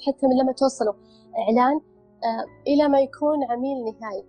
حتى 0.06 0.26
من 0.26 0.42
لما 0.42 0.52
توصله 0.52 0.94
إعلان 1.38 1.80
آه 2.24 2.44
إلى 2.66 2.88
ما 2.88 3.00
يكون 3.00 3.44
عميل 3.50 3.84
نهائي. 3.84 4.24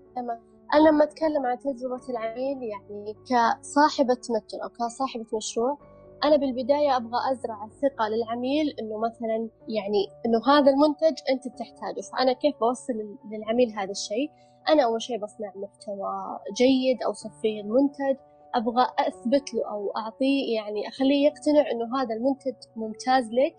أنا 0.74 0.90
لما 0.90 1.04
أتكلم 1.04 1.46
عن 1.46 1.60
تجربة 1.60 2.10
العميل 2.10 2.64
يعني 2.64 3.16
كصاحبة 3.30 4.18
متجر 4.30 4.64
أو 4.64 4.70
كصاحبة 4.70 5.26
مشروع 5.34 5.78
أنا 6.24 6.36
بالبداية 6.36 6.98
أبغى 6.98 7.20
أزرع 7.32 7.66
الثقة 7.66 8.08
للعميل 8.10 8.76
إنه 8.80 8.98
مثلا 8.98 9.50
يعني 9.68 10.08
إنه 10.26 10.40
هذا 10.48 10.72
المنتج 10.72 11.18
أنت 11.30 11.48
بتحتاجه 11.48 12.02
فأنا 12.12 12.34
كيف 12.34 12.60
بوصل 12.60 12.94
للعميل 13.32 13.70
هذا 13.72 13.92
الشيء؟ 13.92 14.32
أنا 14.70 14.84
أول 14.84 15.02
شيء 15.02 15.18
بصنع 15.18 15.52
محتوى 15.56 16.40
جيد 16.58 17.04
أوصف 17.04 17.32
فيه 17.42 17.62
المنتج 17.62 18.16
أبغى 18.56 18.88
أثبت 19.00 19.54
له 19.54 19.72
أو 19.72 19.92
أعطيه 19.98 20.56
يعني 20.56 20.88
أخليه 20.88 21.26
يقتنع 21.26 21.72
إنه 21.72 22.02
هذا 22.02 22.16
المنتج 22.16 22.56
ممتاز 22.76 23.30
لك 23.32 23.56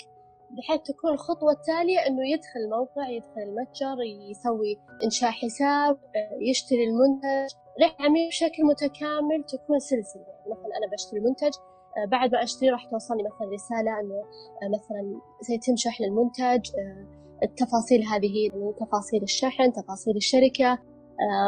بحيث 0.50 0.80
تكون 0.80 1.12
الخطوة 1.12 1.52
التالية 1.52 1.98
إنه 2.06 2.28
يدخل 2.28 2.60
الموقع 2.64 3.08
يدخل 3.08 3.42
المتجر 3.42 3.96
يسوي 4.30 4.78
إنشاء 5.04 5.30
حساب 5.30 5.98
يشتري 6.40 6.84
المنتج. 6.84 7.54
رحلة 7.82 8.06
عميل 8.06 8.28
بشكل 8.28 8.64
متكامل 8.64 9.44
تكون 9.48 9.78
سلسلة 9.78 10.22
يعني 10.22 10.50
مثلا 10.50 10.76
أنا 10.76 10.92
بشتري 10.92 11.20
منتج 11.20 11.52
آه، 11.96 12.06
بعد 12.06 12.32
ما 12.32 12.42
أشتري 12.42 12.70
راح 12.70 12.84
توصلني 12.90 13.22
مثلا 13.22 13.48
رسالة 13.52 14.00
إنه 14.00 14.14
آه، 14.14 14.68
مثلا 14.68 15.20
سيتم 15.40 15.76
شحن 15.76 16.04
المنتج 16.04 16.70
آه، 16.78 17.06
التفاصيل 17.42 18.02
هذه 18.02 18.48
يعني 18.52 18.72
تفاصيل 18.80 19.22
الشحن 19.22 19.72
تفاصيل 19.72 20.16
الشركة. 20.16 20.78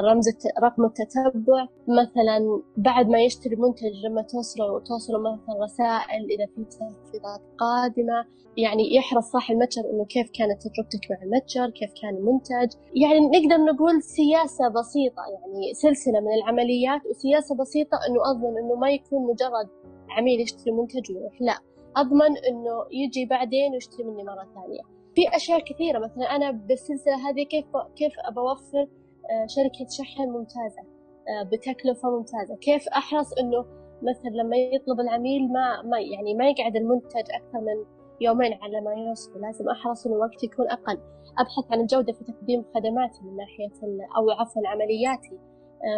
رمز 0.04 0.28
رقم 0.62 0.84
التتبع. 0.84 1.66
مثلا 1.88 2.62
بعد 2.76 3.08
ما 3.08 3.20
يشتري 3.20 3.56
منتج 3.56 4.04
لما 4.04 4.22
توصله 4.22 4.80
توصله 4.80 5.18
مثلا 5.18 5.64
رسائل 5.64 6.24
إذا 6.30 6.46
في 6.46 6.64
تخفيضات 6.64 7.40
قادمة 7.58 8.26
يعني 8.56 8.94
يحرص 8.96 9.24
صاحب 9.24 9.54
المتجر 9.54 9.82
إنه 9.90 10.04
كيف 10.04 10.30
كانت 10.30 10.62
تجربتك 10.62 11.10
مع 11.10 11.22
المتجر 11.22 11.70
كيف 11.70 11.92
كان 12.02 12.16
المنتج. 12.16 12.76
يعني 12.94 13.20
نقدر 13.20 13.64
نقول 13.72 14.02
سياسة 14.02 14.68
بسيطة 14.68 15.22
يعني 15.32 15.74
سلسلة 15.74 16.20
من 16.20 16.34
العمليات 16.42 17.00
وسياسة 17.10 17.54
بسيطة 17.56 17.98
إنه 18.08 18.30
أضمن 18.30 18.58
إنه 18.58 18.74
ما 18.74 18.90
يكون 18.90 19.22
مجرد 19.22 19.68
عميل 20.10 20.40
يشتري 20.40 20.72
منتج 20.72 21.12
ويروح. 21.12 21.40
لا 21.40 21.58
أضمن 21.96 22.36
إنه 22.48 22.84
يجي 22.92 23.26
بعدين 23.26 23.72
ويشتري 23.72 24.04
مني 24.04 24.24
مرة 24.24 24.46
ثانية. 24.54 24.82
في 25.14 25.36
أشياء 25.36 25.60
كثيرة 25.60 25.98
مثلا 25.98 26.36
أنا 26.36 26.50
بالسلسلة 26.50 27.28
هذه 27.28 27.42
كيف 27.42 27.66
كيف 27.96 28.12
أبوفر 28.18 28.82
آه، 28.82 29.03
شركة 29.46 29.86
شحن 29.90 30.22
ممتازة 30.22 30.82
آه، 31.28 31.42
بتكلفة 31.42 32.10
ممتازة. 32.10 32.56
كيف 32.56 32.88
أحرص 32.88 33.32
إنه 33.32 33.64
مثلا 34.02 34.30
لما 34.30 34.56
يطلب 34.56 35.00
العميل 35.00 35.52
ما 35.52 35.82
ما 35.82 36.00
يعني 36.00 36.34
ما 36.34 36.48
يقعد 36.48 36.76
المنتج 36.76 37.30
أكثر 37.30 37.60
من 37.60 37.84
يومين 38.20 38.52
على 38.62 38.80
ما 38.80 38.94
يوصل 38.94 39.40
لازم 39.40 39.68
أحرص 39.68 40.06
إنه 40.06 40.16
الوقت 40.16 40.44
يكون 40.44 40.70
أقل. 40.70 40.98
أبحث 41.38 41.72
عن 41.72 41.80
الجودة 41.80 42.12
في 42.12 42.24
تقديم 42.24 42.64
خدماتي 42.74 43.22
من 43.22 43.36
ناحية 43.36 44.06
أو 44.16 44.30
عفوا 44.30 44.68
عملياتي 44.68 45.38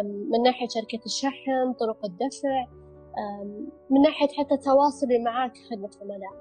من 0.03 0.41
ناحية 0.43 0.67
شركة 0.67 1.05
الشحن 1.05 1.73
طرق 1.79 2.05
الدفع 2.05 2.65
من 3.89 4.01
ناحية 4.01 4.27
حتى 4.27 4.57
تواصلي 4.57 5.19
معك 5.19 5.53
خدمة 5.71 5.89
عملاء. 6.01 6.33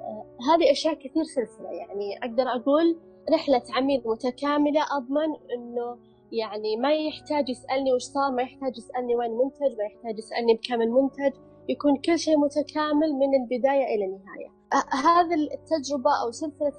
أه، 0.00 0.24
هذه 0.50 0.70
أشياء 0.70 0.94
كثير 0.94 1.24
سلسلة. 1.24 1.70
يعني 1.70 2.18
أقدر 2.22 2.42
أقول 2.42 2.98
رحلة 3.32 3.62
عميل 3.70 4.02
متكاملة 4.06 4.80
أضمن 4.96 5.36
إنه 5.56 5.96
يعني 6.32 6.76
ما 6.76 6.92
يحتاج 6.92 7.48
يسألني 7.48 7.92
وش 7.92 8.02
صار 8.02 8.32
ما 8.32 8.42
يحتاج 8.42 8.78
يسألني 8.78 9.16
وين 9.16 9.30
منتج 9.30 9.78
ما 9.78 9.84
يحتاج 9.84 10.18
يسألني 10.18 10.54
بكم 10.54 10.82
المنتج 10.82 11.32
يكون 11.68 11.96
كل 11.96 12.18
شيء 12.18 12.38
متكامل 12.38 13.12
من 13.12 13.34
البداية 13.34 13.94
إلى 13.94 14.04
النهاية. 14.04 14.50
هذه 14.92 15.34
التجربة 15.34 16.10
أو 16.22 16.30
سلسلة 16.30 16.72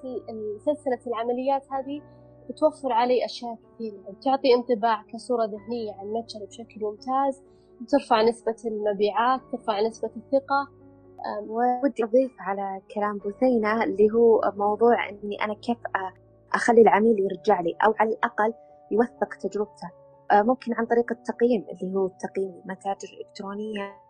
سلسلة 0.66 1.00
العمليات 1.08 1.64
هذه 1.72 2.02
بتوفر 2.50 2.92
علي 2.92 3.26
أشياء 3.26 3.56
كثيرة. 3.56 3.98
بتعطي 3.98 4.54
انطباع 4.54 5.04
كصورة 5.14 5.46
ذهنية 5.46 5.94
عن 6.00 6.08
متجر 6.08 6.46
بشكل 6.46 6.82
ممتاز 6.82 7.44
ترفع 7.88 8.22
نسبة 8.22 8.56
المبيعات 8.66 9.42
ترفع 9.52 9.82
نسبة 9.82 10.12
الثقة. 10.18 10.68
ودي 11.48 12.04
أضيف 12.04 12.32
على 12.40 12.82
كلام 12.96 13.18
بثينة 13.18 13.84
اللي 13.84 14.12
هو 14.12 14.42
موضوع 14.58 15.10
أني 15.10 15.44
أنا 15.44 15.54
كيف 15.54 15.78
أخلي 16.54 16.82
العميل 16.82 17.20
يرجع 17.20 17.62
لي 17.62 17.76
أو 17.86 17.94
على 18.00 18.10
الأقل 18.10 18.54
يوثق 18.94 19.36
تجربته. 19.42 19.90
ممكن 20.34 20.74
عن 20.74 20.86
طريق 20.86 21.12
التقييم 21.12 21.66
اللي 21.72 21.98
هو 21.98 22.08
تقييم 22.08 22.62
المتاجر 22.66 23.10
الإلكترونية 23.14 24.04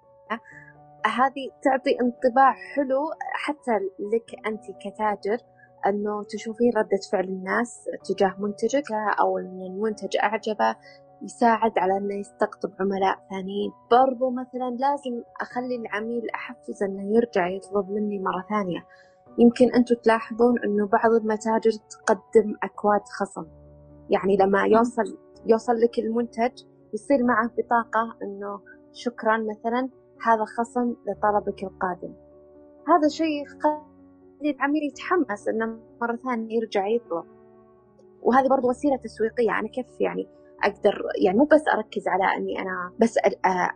هذه 1.05 1.49
تعطي 1.61 2.01
انطباع 2.01 2.53
حلو 2.53 3.01
حتى 3.33 3.71
لك 3.99 4.47
أنت 4.47 4.65
كتاجر 4.79 5.37
أنه 5.87 6.23
تشوفين 6.23 6.71
ردة 6.77 6.99
فعل 7.11 7.23
الناس 7.23 7.89
تجاه 8.03 8.35
منتجك 8.39 8.91
أو 9.19 9.37
أن 9.37 9.61
المنتج 9.61 10.17
أعجبه 10.23 10.75
يساعد 11.21 11.79
على 11.79 11.97
أنه 11.97 12.15
يستقطب 12.15 12.71
عملاء 12.79 13.19
ثانيين. 13.29 13.71
برضو 13.91 14.29
مثلا 14.29 14.69
لازم 14.69 15.23
أخلي 15.41 15.75
العميل 15.75 16.29
أحفز 16.35 16.83
أنه 16.83 17.15
يرجع 17.15 17.47
يطلب 17.47 17.91
مني 17.91 18.19
مرة 18.19 18.45
ثانية. 18.49 18.85
يمكن 19.39 19.75
أنتم 19.75 19.95
تلاحظون 19.95 20.59
أنه 20.65 20.87
بعض 20.87 21.11
المتاجر 21.11 21.71
تقدم 21.71 22.55
أكواد 22.63 23.01
خصم. 23.19 23.45
يعني 24.09 24.37
لما 24.37 24.63
يوصل 24.63 25.17
يوصل 25.45 25.73
لك 25.73 25.99
المنتج 25.99 26.63
يصير 26.93 27.23
معه 27.23 27.51
بطاقة 27.57 28.17
أنه 28.23 28.59
شكرا 28.93 29.37
مثلا 29.37 29.89
هذا 30.25 30.45
خصم 30.45 30.95
لطلبك 31.07 31.63
القادم. 31.63 32.13
هذا 32.87 33.07
شيء 33.07 33.43
يخلي 33.43 34.51
العميل 34.55 34.83
يتحمس 34.83 35.47
إنه 35.47 35.79
مرة 36.01 36.15
ثانية 36.15 36.55
يرجع 36.55 36.87
يطلب. 36.87 37.25
وهذه 38.21 38.47
برضو 38.47 38.69
وسيلة 38.69 38.97
تسويقية 38.97 39.59
أنا 39.59 39.67
كيف 39.67 40.01
يعني 40.01 40.27
أقدر 40.63 41.01
يعني 41.25 41.37
مو 41.37 41.45
بس 41.45 41.67
أركز 41.75 42.07
على 42.07 42.23
أني 42.37 42.61
أنا 42.61 42.93
بس 42.99 43.17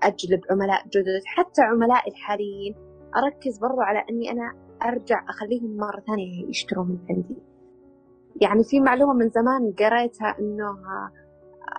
أجلب 0.04 0.42
عملاء 0.52 0.88
جدد 0.88 1.22
حتى 1.26 1.62
عملائي 1.62 2.12
الحاليين 2.12 2.76
أركز 3.18 3.58
برضو 3.58 3.82
على 3.82 4.06
أني 4.10 4.32
أنا 4.32 4.54
أرجع 4.84 5.26
أخليهم 5.30 5.78
مرة 5.78 6.04
ثانية 6.08 6.50
يشتروا 6.50 6.86
من 6.86 6.98
عندي. 7.10 7.47
يعني 8.42 8.64
في 8.64 8.80
معلومة 8.80 9.14
من 9.14 9.30
زمان 9.30 9.74
قريتها 9.80 10.36
أنه 10.40 10.78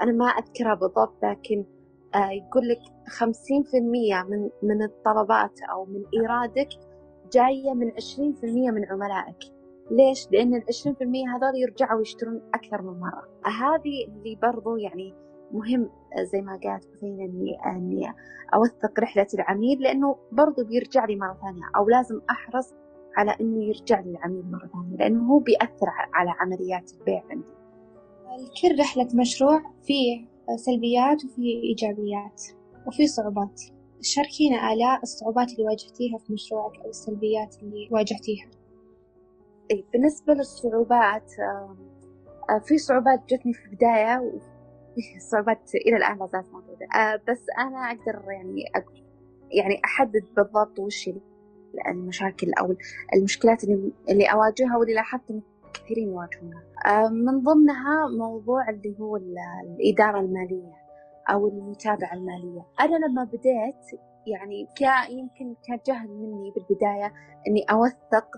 أنا 0.03 0.13
ما 0.13 0.27
أذكرها 0.27 0.75
بالضبط 0.75 1.25
لكن 1.25 1.65
آه، 2.15 2.31
يقول 2.31 2.69
لك 2.69 2.81
خمسين 3.09 3.63
في 3.63 3.77
المية 3.79 4.23
من 4.23 4.51
من 4.63 4.83
الطلبات 4.83 5.61
أو 5.73 5.85
من 5.85 6.03
إيرادك 6.15 6.69
جاية 7.33 7.75
من 7.75 7.93
عشرين 7.97 8.33
في 8.33 8.47
المية 8.47 8.71
من 8.71 8.85
عملائك 8.85 9.39
ليش؟ 9.91 10.29
لأن 10.33 10.55
العشرين 10.55 10.95
في 10.95 11.05
المية 11.05 11.37
هذول 11.37 11.57
يرجعوا 11.57 12.01
يشترون 12.01 12.43
أكثر 12.55 12.83
من 12.83 13.01
مرة 13.01 13.29
هذه 13.45 14.07
اللي 14.09 14.39
برضو 14.43 14.77
يعني 14.77 15.15
مهم 15.53 15.91
آه، 16.19 16.23
زي 16.23 16.41
ما 16.41 16.61
قالت 16.65 16.89
بثينة 16.93 17.25
إني 17.25 17.59
إني 17.67 18.13
أوثق 18.55 19.01
رحلة 19.01 19.27
العميل 19.35 19.83
لأنه 19.83 20.17
برضو 20.33 20.65
بيرجع 20.65 21.05
لي 21.05 21.17
مرة 21.17 21.39
ثانية 21.43 21.63
أو 21.77 21.89
لازم 21.89 22.21
أحرص 22.31 22.75
على 23.19 23.37
إنه 23.41 23.65
يرجع 23.65 24.01
لي 24.01 24.11
العميل 24.11 24.51
مرة 24.51 24.67
ثانية 24.67 24.97
لأنه 24.97 25.33
هو 25.33 25.39
بيأثر 25.39 25.87
على 26.15 26.31
عمليات 26.41 26.93
البيع 26.93 27.23
عندي. 27.31 27.49
لكل 28.27 28.81
رحلة 28.81 29.09
مشروع 29.15 29.63
فيه 29.83 30.27
سلبيات 30.57 31.25
وفي 31.25 31.43
إيجابيات 31.43 32.43
وفي 32.87 33.07
صعوبات. 33.07 33.63
شاركينا 34.01 34.73
آلاء 34.73 35.03
الصعوبات 35.03 35.53
اللي 35.53 35.65
واجهتيها 35.65 36.19
في 36.19 36.33
مشروعك 36.33 36.79
أو 36.81 36.91
السلبيات 36.91 37.57
اللي 37.63 37.89
واجهتيها. 37.91 38.47
إيه 39.71 39.85
بالنسبة 39.93 40.35
للصعوبات 40.35 41.33
آه، 42.51 42.59
في 42.59 42.79
صعوبات 42.79 43.25
جتني 43.29 43.53
في 43.53 43.65
البداية 43.65 44.19
وفي 44.19 45.21
صعوبات 45.31 45.75
إلى 45.75 45.97
الآن 45.97 46.19
لا 46.19 46.27
زالت 46.27 46.47
موجودة. 46.53 46.87
آه، 46.87 47.21
بس 47.29 47.43
أنا 47.59 47.79
أقدر 47.91 48.31
يعني 48.31 48.65
أقول 48.77 49.03
يعني 49.51 49.81
أحدد 49.85 50.25
بالضبط 50.37 50.79
وش 50.79 51.11
المشاكل 51.89 52.53
أو 52.61 52.75
المشكلات 53.15 53.65
اللي, 53.65 54.25
أواجهها 54.33 54.77
واللي 54.77 54.95
لاحظت 54.95 55.23
كثيرين 55.75 56.09
يواجهونها. 56.09 56.63
من 57.11 57.43
ضمنها 57.43 58.09
موضوع 58.19 58.69
اللي 58.69 58.97
هو 59.01 59.17
الإدارة 59.17 60.21
المالية 60.21 60.73
أو 61.31 61.49
المتابعة 61.49 62.15
المالية. 62.15 62.67
أنا 62.81 63.07
لما 63.07 63.25
بديت 63.25 64.01
يعني 64.27 64.69
يمكن 65.11 65.55
كان 65.69 65.79
جهل 65.87 66.09
مني 66.09 66.51
بالبداية 66.51 67.13
إني 67.49 67.65
أوثق 67.71 68.29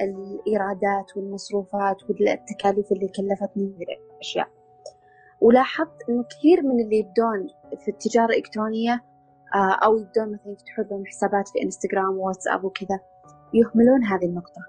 الإيرادات 0.00 1.16
والمصروفات 1.16 1.96
والتكاليف 2.10 2.92
اللي 2.92 3.08
كلفتني 3.08 3.74
الأشياء 4.14 4.48
ولاحظت 5.40 6.08
إنه 6.08 6.22
كثير 6.22 6.62
من 6.62 6.80
اللي 6.80 6.98
يبدون 6.98 7.48
في 7.84 7.90
التجارة 7.90 8.26
الإلكترونية 8.26 8.92
آه، 8.92 9.07
أو 9.54 9.96
يبدون 9.96 10.32
مثلا 10.32 10.52
يفتحون 10.52 10.86
لهم 10.90 11.06
حسابات 11.06 11.48
في 11.48 11.62
إنستغرام 11.62 12.18
وواتساب 12.18 12.64
وكذا 12.64 13.00
يهملون 13.54 14.04
هذه 14.04 14.24
النقطة. 14.24 14.62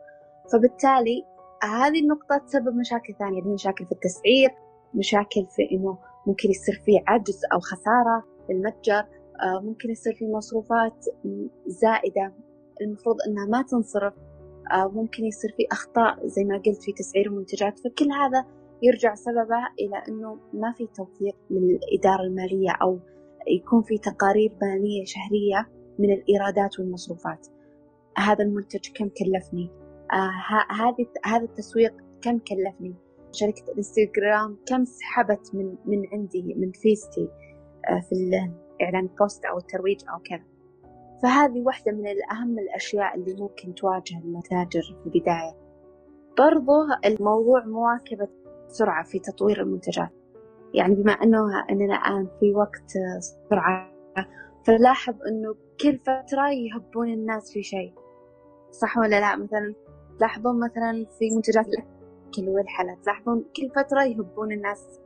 فبالتالي 0.51 1.25
هذه 1.63 1.99
النقطة 1.99 2.37
تسبب 2.37 2.75
مشاكل 2.75 3.13
ثانية. 3.19 3.41
اللي 3.41 3.53
مشاكل 3.53 3.85
في 3.85 3.91
التسعير 3.91 4.49
مشاكل 4.93 5.45
في 5.49 5.71
إنه 5.71 5.97
ممكن 6.27 6.49
يصير 6.49 6.81
في 6.85 6.91
عجز 7.07 7.41
أو 7.53 7.59
خسارة 7.59 8.23
للمتجر 8.49 9.05
آه، 9.41 9.61
ممكن 9.63 9.89
يصير 9.89 10.13
في 10.13 10.25
مصروفات 10.27 11.05
زائدة 11.67 12.33
المفروض 12.81 13.15
إنها 13.27 13.45
ما 13.45 13.61
تنصرف 13.61 14.13
آه، 14.71 14.87
ممكن 14.87 15.25
يصير 15.25 15.53
في 15.57 15.67
أخطاء 15.71 16.27
زي 16.27 16.43
ما 16.43 16.55
قلت 16.57 16.83
في 16.83 16.91
تسعير 16.91 17.25
المنتجات 17.27 17.79
فكل 17.79 18.11
هذا 18.11 18.45
يرجع 18.81 19.15
سببه 19.15 19.67
إلى 19.79 20.03
أنه 20.07 20.37
ما 20.53 20.73
في 20.77 20.87
توثيق 20.87 21.35
للإدارة 21.49 22.21
المالية 22.21 22.71
أو 22.81 22.99
يكون 23.47 23.81
في 23.81 23.97
تقارير 23.97 24.57
مالية 24.61 25.05
شهرية 25.05 25.69
من 25.99 26.13
الإيرادات 26.13 26.79
والمصروفات. 26.79 27.47
هذا 28.17 28.43
المنتج 28.43 28.91
كم 28.95 29.09
كلفني؟ 29.09 29.71
آه 30.13 30.73
هذه 30.73 31.07
هذا 31.25 31.43
التسويق 31.43 31.93
كم 32.21 32.39
كلفني؟ 32.39 32.95
شركة 33.31 33.63
الانستغرام 33.71 34.57
كم 34.65 34.85
سحبت 34.85 35.55
من 35.55 35.75
من 35.85 36.07
عندي 36.13 36.55
من 36.57 36.71
فيزتي 36.71 37.29
آه 37.89 37.99
في 37.99 38.11
الإعلان 38.15 39.09
boost 39.19 39.45
أو 39.45 39.57
الترويج 39.57 39.99
أو 40.13 40.19
كذا. 40.19 40.43
فهذه 41.23 41.61
واحدة 41.61 41.91
من 41.91 42.07
الأهم 42.07 42.59
الأشياء 42.59 43.15
اللي 43.15 43.33
ممكن 43.41 43.75
تواجه 43.75 44.17
المتاجر 44.17 44.81
في 44.81 45.05
البداية. 45.05 45.57
برضو 46.37 46.73
الموضوع 47.05 47.65
مواكبة 47.65 48.27
سرعة 48.67 49.03
في 49.03 49.19
تطوير 49.19 49.61
المنتجات. 49.61 50.18
يعني 50.73 50.95
بما 50.95 51.11
أنه 51.11 51.65
أننا 51.69 51.95
الآن 51.95 52.27
في 52.39 52.53
وقت 52.53 52.91
سرعة 53.49 53.91
فنلاحظ 54.65 55.15
أنه 55.27 55.55
كل 55.81 55.97
فترة 55.97 56.49
يهبون 56.49 57.09
الناس 57.09 57.53
في 57.53 57.63
شيء. 57.63 57.93
صح 58.71 58.97
ولا 58.97 59.19
لا؟ 59.19 59.35
مثلا 59.35 59.73
تلاحظون 60.17 60.59
مثلا 60.59 61.05
في 61.19 61.31
منتجات 61.35 61.65
الأكل 61.67 62.49
والحلا 62.49 62.97
تلاحظون 63.03 63.45
كل 63.55 63.69
فترة 63.69 64.03
يهبون 64.03 64.51
الناس 64.51 64.99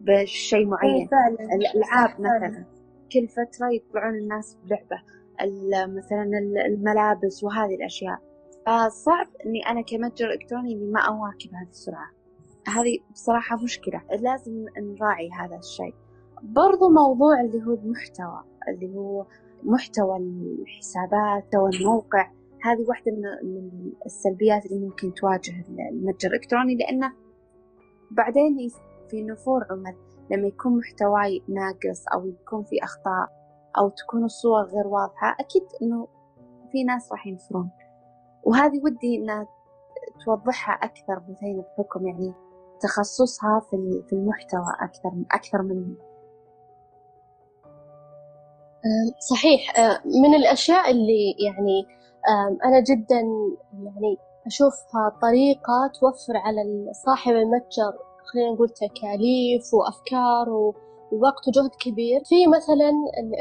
بشيء 0.00 0.66
معين. 0.66 1.08
إيه، 1.12 1.56
الألعاب 1.56 2.20
مثلا. 2.20 2.64
كل 3.12 3.28
فترة 3.28 3.68
يطلعون 3.72 4.14
الناس 4.14 4.58
بلعبة. 4.64 5.02
مثلا 5.98 6.22
الملابس 6.66 7.44
وهذه 7.44 7.74
الأشياء. 7.74 8.18
فصعب 8.66 9.26
إني 9.46 9.66
أنا 9.66 9.80
كمتجر 9.80 10.30
إلكتروني 10.30 10.72
إني 10.72 10.86
ما 10.86 11.00
أواكب 11.00 11.54
هذه 11.54 11.70
السرعة. 11.70 12.10
هذه 12.70 12.98
بصراحة 13.12 13.56
مشكلة 13.56 14.02
لازم 14.20 14.66
نراعي 14.78 15.30
هذا 15.30 15.56
الشيء. 15.56 15.94
برضو 16.42 16.88
موضوع 16.88 17.40
اللي 17.40 17.66
هو 17.66 17.74
المحتوى 17.74 18.42
اللي 18.68 18.96
هو 18.96 19.26
محتوى 19.62 20.16
الحسابات 20.16 21.44
محتوى 21.44 21.70
الموقع 21.70 22.30
هذه 22.62 22.84
واحدة 22.88 23.12
من 23.42 23.70
السلبيات 24.06 24.66
اللي 24.66 24.86
ممكن 24.86 25.14
تواجه 25.14 25.64
المتجر 25.92 26.28
الإلكتروني 26.28 26.74
لأنه 26.74 27.12
بعدين 28.10 28.56
في 29.10 29.22
نفور 29.22 29.66
عمل 29.70 29.96
لما 30.30 30.48
يكون 30.48 30.78
محتواي 30.78 31.42
ناقص 31.48 32.04
أو 32.14 32.26
يكون 32.26 32.64
في 32.64 32.84
أخطاء 32.84 33.28
أو 33.78 33.88
تكون 33.88 34.24
الصور 34.24 34.62
غير 34.62 34.86
واضحة 34.86 35.36
أكيد 35.40 35.62
إنه 35.82 36.08
في 36.72 36.84
ناس 36.84 37.12
راح 37.12 37.26
ينفرون. 37.26 37.70
وهذه 38.44 38.80
ودي 38.84 39.16
إنها 39.16 39.46
توضحها 40.24 40.74
أكثر 40.74 41.18
بثينة 41.18 41.62
بحكم 41.62 42.06
يعني 42.06 42.32
تخصصها 42.80 43.60
في 44.08 44.12
المحتوى 44.12 44.74
أكثر 44.80 45.12
أكثر 45.32 45.62
مني 45.62 45.96
صحيح. 49.30 49.60
من 50.04 50.34
الأشياء 50.34 50.90
اللي 50.90 51.34
يعني 51.46 51.86
أنا 52.64 52.80
جدا 52.80 53.20
يعني 53.72 54.16
أشوفها 54.46 55.18
طريقة 55.22 55.90
توفر 56.00 56.36
على 56.36 56.62
صاحب 57.06 57.32
المتجر 57.32 57.92
خلينا 58.32 58.52
نقول 58.52 58.68
تكاليف 58.68 59.74
وأفكار 59.74 60.48
ووقت 60.50 61.48
وجهد 61.48 61.70
كبير. 61.80 62.20
في 62.24 62.46
مثلا 62.46 62.90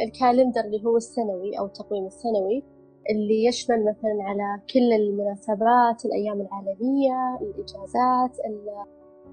الكالندر 0.06 0.62
اللي 0.62 0.86
هو 0.86 0.98
السنوي 0.98 1.60
أو 1.60 1.66
التقويم 1.66 2.06
السنوي 2.06 2.64
اللي 3.10 3.46
يشمل 3.46 3.86
مثلا 3.86 4.18
على 4.24 4.62
كل 4.74 4.94
المناسبات 4.94 6.06
الأيام 6.06 6.42
العالمية 6.42 7.40
الإجازات 7.42 8.46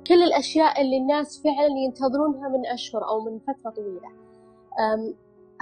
كل 0.08 0.22
الأشياء 0.22 0.80
اللي 0.80 0.96
الناس 0.96 1.42
فعلا 1.42 1.74
ينتظرونها 1.84 2.48
من 2.48 2.66
أشهر 2.66 3.08
أو 3.08 3.20
من 3.20 3.38
فترة 3.38 3.70
طويلة. 3.70 4.10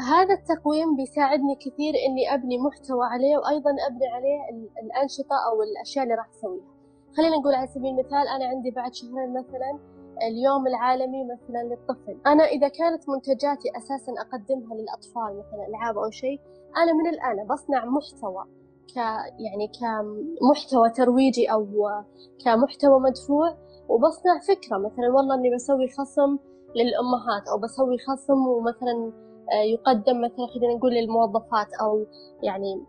هذا 0.01 0.35
التقويم 0.35 0.97
بيساعدني 0.97 1.55
كثير 1.55 1.95
إني 2.07 2.35
أبني 2.35 2.59
محتوى 2.59 3.07
عليه 3.07 3.37
وأيضا 3.37 3.71
أبني 3.71 4.07
عليه 4.07 4.39
الأنشطة 4.83 5.37
أو 5.49 5.63
الأشياء 5.63 6.05
اللي 6.05 6.15
راح 6.15 6.29
أسويها. 6.29 6.75
خلينا 7.17 7.37
نقول 7.37 7.55
على 7.55 7.67
سبيل 7.67 7.91
المثال 7.91 8.29
أنا 8.29 8.45
عندي 8.45 8.71
بعد 8.71 8.95
شهرين 8.95 9.33
مثلا 9.33 9.79
اليوم 10.23 10.67
العالمي 10.67 11.25
مثلا 11.25 11.63
للطفل. 11.63 12.17
أنا 12.27 12.45
إذا 12.45 12.69
كانت 12.69 13.09
منتجاتي 13.09 13.69
أساسا 13.77 14.13
أقدمها 14.13 14.75
للأطفال 14.75 15.39
مثلا 15.39 15.69
ألعاب 15.69 15.99
أو 15.99 16.11
شيء 16.11 16.41
أنا 16.77 16.93
من 16.93 17.07
الآن 17.09 17.47
بصنع 17.47 17.85
محتوى 17.85 18.45
ك 18.95 18.97
يعني 19.39 19.71
كمحتوى 19.81 20.91
ترويجي 20.91 21.53
أو 21.53 21.67
كمحتوى 22.45 23.01
مدفوع 23.01 23.57
وبصنع 23.89 24.41
فكرة 24.49 24.79
مثلا 24.79 25.09
والله 25.15 25.35
إني 25.35 25.55
بسوي 25.55 25.89
خصم 25.89 26.39
للأمهات 26.77 27.49
أو 27.53 27.59
بسوي 27.59 27.99
خصم 27.99 28.47
ومثلا 28.47 29.13
آه، 29.53 29.65
يقدم 29.65 30.21
مثلا 30.21 30.47
خلينا 30.55 30.75
نقول 30.75 30.93
للموظفات 30.95 31.69
أو 31.83 32.07
يعني 32.43 32.85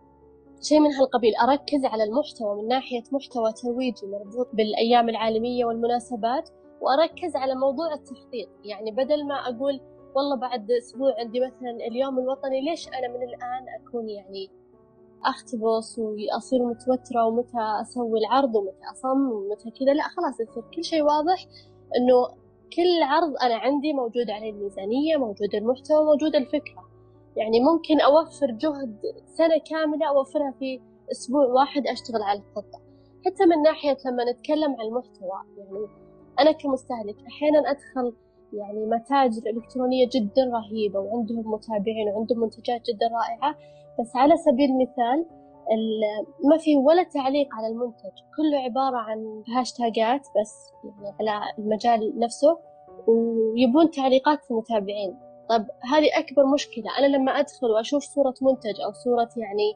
شيء 0.62 0.80
من 0.80 0.94
هالقبيل. 0.94 1.36
أركز 1.36 1.86
على 1.86 2.04
المحتوى 2.04 2.62
من 2.62 2.68
ناحية 2.68 3.04
محتوى 3.12 3.54
ترويجي 3.54 4.08
مربوط 4.08 4.48
بالأيام 4.54 5.10
العالمية 5.10 5.66
والمناسبات 5.66 6.50
وأركز 6.82 7.36
على 7.36 7.56
موضوع 7.56 7.94
التخطيط 7.94 8.50
يعني 8.66 8.92
بدل 8.92 9.28
ما 9.28 9.36
أقول 9.36 9.80
والله 10.16 10.36
بعد 10.36 10.72
أسبوع 10.72 11.14
عندي 11.20 11.40
مثلا 11.40 11.72
اليوم 11.88 12.20
الوطني 12.20 12.62
ليش 12.62 12.88
أنا 12.88 13.08
من 13.08 13.24
الآن 13.24 13.66
أكون 13.80 14.10
يعني 14.10 14.50
أختبص 15.30 16.00
وأصير 16.00 16.66
متوترة 16.66 17.26
ومتى 17.26 17.82
أسوي 17.82 18.20
العرض 18.20 18.56
ومتى 18.56 18.86
أصمم 18.92 19.32
ومتى 19.32 19.72
كذا 19.72 19.94
لا 19.94 20.04
خلاص 20.04 20.40
يصير 20.40 20.64
كل 20.76 20.84
شيء 20.84 21.02
واضح 21.04 21.46
إنه 21.98 22.28
كل 22.76 23.04
عرض 23.04 23.34
أنا 23.44 23.56
عندي 23.56 23.94
موجود 23.94 24.30
عليه 24.30 24.52
الميزانية 24.52 25.18
موجود 25.18 25.56
المحتوى 25.56 26.06
موجود 26.06 26.36
الفكرة. 26.36 26.86
يعني 27.36 27.60
ممكن 27.60 28.02
أوفر 28.02 28.52
جهد 28.52 28.98
سنة 29.26 29.58
كاملة 29.70 30.08
أوفرها 30.10 30.54
في 30.60 30.82
أسبوع 31.12 31.46
واحد 31.46 31.88
أشتغل 31.88 32.22
على 32.22 32.40
الخطة 32.40 32.80
حتى 33.26 33.46
من 33.46 33.62
ناحية 33.62 33.98
لما 34.06 34.32
نتكلم 34.32 34.76
عن 34.80 34.86
المحتوى 34.88 35.42
يعني 35.58 35.88
أنا 36.40 36.52
كمستهلك 36.52 37.16
أحيانا 37.28 37.60
أدخل 37.72 38.14
يعني 38.54 38.86
متاجر 38.86 39.42
إلكترونية 39.50 40.10
جدا 40.16 40.44
رهيبة 40.54 41.00
وعندهم 41.00 41.52
متابعين 41.52 42.08
وعندهم 42.08 42.40
منتجات 42.40 42.82
جدا 42.82 43.08
رائعة. 43.08 43.56
بس 44.00 44.16
على 44.16 44.38
سبيل 44.38 44.70
المثال 44.70 45.26
ما 46.50 46.58
في 46.58 46.76
ولا 46.78 47.04
تعليق 47.04 47.48
على 47.56 47.68
المنتج 47.68 48.16
كله 48.38 48.58
عبارة 48.58 48.98
عن 48.98 49.44
هاشتاجات 49.58 50.22
بس 50.42 50.72
يعني 50.84 51.16
على 51.20 51.54
المجال 51.60 52.20
نفسه 52.20 52.58
ويبون 53.08 53.92
تعليقات 53.92 54.40
المتابعين. 54.52 55.18
طب 55.50 55.66
هذه 55.94 56.10
أكبر 56.20 56.46
مشكلة. 56.46 56.86
أنا 57.00 57.18
لما 57.18 57.32
أدخل 57.32 57.68
وأشوف 57.68 58.04
صورة 58.04 58.34
منتج 58.42 58.82
أو 58.86 58.92
صورة 58.92 59.30
يعني 59.38 59.76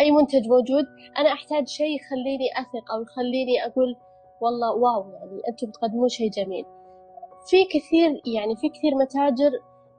أي 0.00 0.10
منتج 0.10 0.48
موجود 0.48 0.84
أنا 1.18 1.32
أحتاج 1.32 1.68
شيء 1.68 1.96
يخليني 1.96 2.46
أثق 2.60 2.92
أو 2.94 3.02
يخليني 3.02 3.66
أقول 3.66 3.96
والله 4.40 4.74
واو 4.74 5.10
يعني 5.10 5.40
أنتم 5.48 5.66
بتقدمون 5.66 6.08
شيء 6.08 6.30
جميل. 6.30 6.64
في 7.50 7.64
كثير 7.64 8.20
يعني 8.34 8.56
في 8.56 8.68
كثير 8.68 8.94
متاجر 8.94 9.50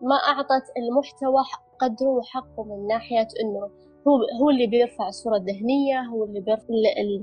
ما 0.02 0.16
أعطت 0.16 0.66
المحتوى 0.78 1.44
قدره 1.80 2.10
وحقه 2.10 2.64
من 2.64 2.88
ناحية 2.88 3.28
إنه 3.42 3.70
هو 4.08 4.18
هو 4.42 4.50
اللي 4.50 4.68
بيرفع 4.68 5.08
الصورة 5.08 5.38
الذهنية 5.38 6.02
هو 6.02 6.24
اللي 6.24 6.40
بيرفع 6.40 6.66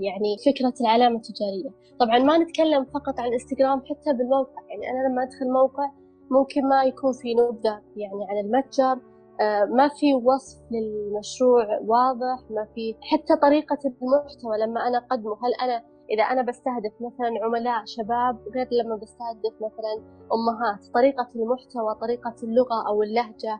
يعني 0.00 0.36
فكرة 0.46 0.74
العلامة 0.80 1.16
التجارية. 1.16 1.70
طبعا 2.00 2.18
ما 2.18 2.38
نتكلم 2.38 2.84
فقط 2.84 3.20
عن 3.20 3.28
الانستغرام 3.28 3.80
حتى 3.80 4.12
بالموقع 4.12 4.62
يعني 4.68 4.90
أنا 4.90 5.08
لما 5.08 5.22
أدخل 5.22 5.52
موقع 5.52 5.90
ممكن 6.30 6.68
ما 6.68 6.84
يكون 6.84 7.12
في 7.12 7.34
نبذة 7.34 7.82
يعني 7.96 8.26
عن 8.30 8.38
المتجر 8.44 9.14
آه، 9.40 9.64
ما 9.64 9.88
في 9.88 10.14
وصف 10.14 10.58
للمشروع 10.70 11.78
واضح 11.86 12.50
ما 12.50 12.66
في 12.74 12.94
حتى 13.00 13.36
طريقة 13.42 13.78
المحتوى 13.84 14.58
لما 14.58 14.88
أنا 14.88 14.98
أقدمه 14.98 15.32
هل 15.32 15.54
أنا 15.62 15.93
إذا 16.10 16.22
أنا 16.22 16.42
بستهدف 16.42 16.92
مثلا 17.00 17.30
عملاء 17.42 17.84
شباب 17.84 18.48
غير 18.54 18.68
لما 18.72 18.96
بستهدف 18.96 19.54
مثلا 19.56 19.94
أمهات 20.32 20.86
طريقة 20.94 21.28
المحتوى 21.36 21.94
طريقة 22.00 22.34
اللغة 22.42 22.88
أو 22.88 23.02
اللهجة 23.02 23.54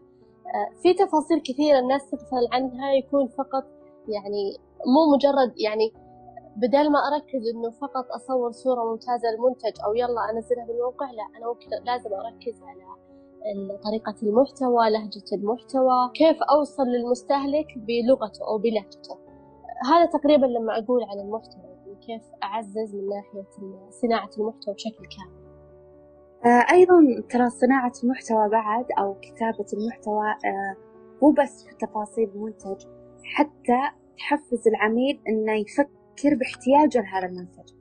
آه، 0.47 0.81
في 0.83 0.95
تفاصيل 0.95 1.41
كثيرة 1.41 1.79
الناس 1.79 2.11
تغفل 2.11 2.49
عنها 2.53 2.93
يكون 2.93 3.29
فقط 3.29 3.65
يعني 4.09 4.59
مو 4.87 5.17
مجرد 5.17 5.53
يعني 5.61 5.93
بدل 6.57 6.93
ما 6.93 6.99
أركز 6.99 7.49
إنه 7.55 7.71
فقط 7.71 8.05
أصور 8.11 8.53
صورة 8.53 8.85
ممتازة 8.85 9.29
للمنتج 9.31 9.81
أو 9.87 9.95
يلا 9.95 10.31
أنزلها 10.31 10.67
بالموقع 10.67 11.11
لا 11.11 11.39
أنا 11.39 11.47
ممكن 11.49 11.71
لازم 11.85 12.11
أركز 12.15 12.63
على 12.63 12.85
طريقة 13.85 14.15
المحتوى 14.23 14.91
لهجة 14.91 15.25
المحتوى 15.33 16.11
كيف 16.15 16.43
أوصل 16.43 16.83
للمستهلك 16.83 17.67
بلغته 17.77 18.49
أو 18.49 18.59
بلهجته. 18.59 19.19
هذا 19.85 20.07
تقريبا 20.07 20.47
لما 20.47 20.79
أقول 20.79 21.03
عن 21.03 21.21
المحتوى. 21.21 21.74
كيف 22.07 22.23
أعزز 22.43 22.95
من 22.95 23.09
ناحية 23.09 23.47
صناعة 23.91 24.31
المحتوى 24.39 24.75
بشكل 24.75 25.07
كامل؟ 25.17 25.45
آه، 26.45 26.73
أيضا 26.73 27.23
ترى 27.31 27.51
صناعة 27.51 27.93
المحتوى 28.05 28.49
بعد 28.49 28.87
أو 28.99 29.15
كتابة 29.15 29.67
المحتوى 29.73 30.27
آه، 30.27 30.77
مو 31.23 31.31
بس 31.31 31.65
في 31.65 31.75
تفاصيل 31.87 32.29
المنتج 32.35 32.87
حتى 33.25 33.81
تحفز 34.19 34.69
العميل 34.69 35.21
إنه 35.29 35.53
يفكر 35.53 36.35
باحتياجه 36.35 37.01
لهذا 37.03 37.27
المنتج. 37.27 37.75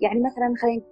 يعني 0.00 0.20
مثلا 0.20 0.54
خلينا 0.62 0.82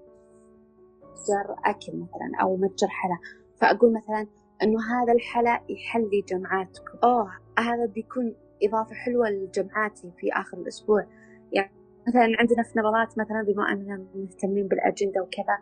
متجر 1.02 1.56
أكل 1.64 1.92
مثلا 1.92 2.42
أو 2.42 2.56
متجر 2.56 2.88
حلا 2.88 3.18
فأقول 3.60 3.92
مثلا 3.94 4.26
إنه 4.62 4.78
هذا 4.80 5.12
الحلا 5.12 5.60
يحلي 5.68 6.24
جمعاتكم. 6.28 6.98
أوه 7.04 7.30
هذا 7.58 7.86
بيكون 7.86 8.34
إضافة 8.62 8.94
حلوة 8.94 9.30
لجمعاتي 9.30 10.12
في 10.18 10.32
آخر 10.32 10.56
الأسبوع. 10.56 11.06
يعني 11.52 11.81
مثلا 12.08 12.22
عندنا 12.38 12.62
في 12.62 12.78
نبضات 12.78 13.18
مثلا 13.18 13.42
بما 13.42 13.72
أننا 13.72 14.06
مهتمين 14.14 14.68
بالأجندة 14.68 15.22
وكذا 15.22 15.58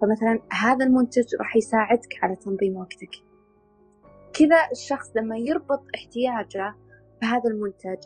فمثلا 0.00 0.40
هذا 0.52 0.84
المنتج 0.84 1.36
راح 1.40 1.56
يساعدك 1.56 2.18
على 2.22 2.36
تنظيم 2.36 2.76
وقتك. 2.76 3.10
كذا 4.38 4.56
الشخص 4.72 5.16
لما 5.16 5.36
يربط 5.38 5.82
احتياجه 5.94 6.74
بهذا 7.22 7.50
المنتج 7.50 7.98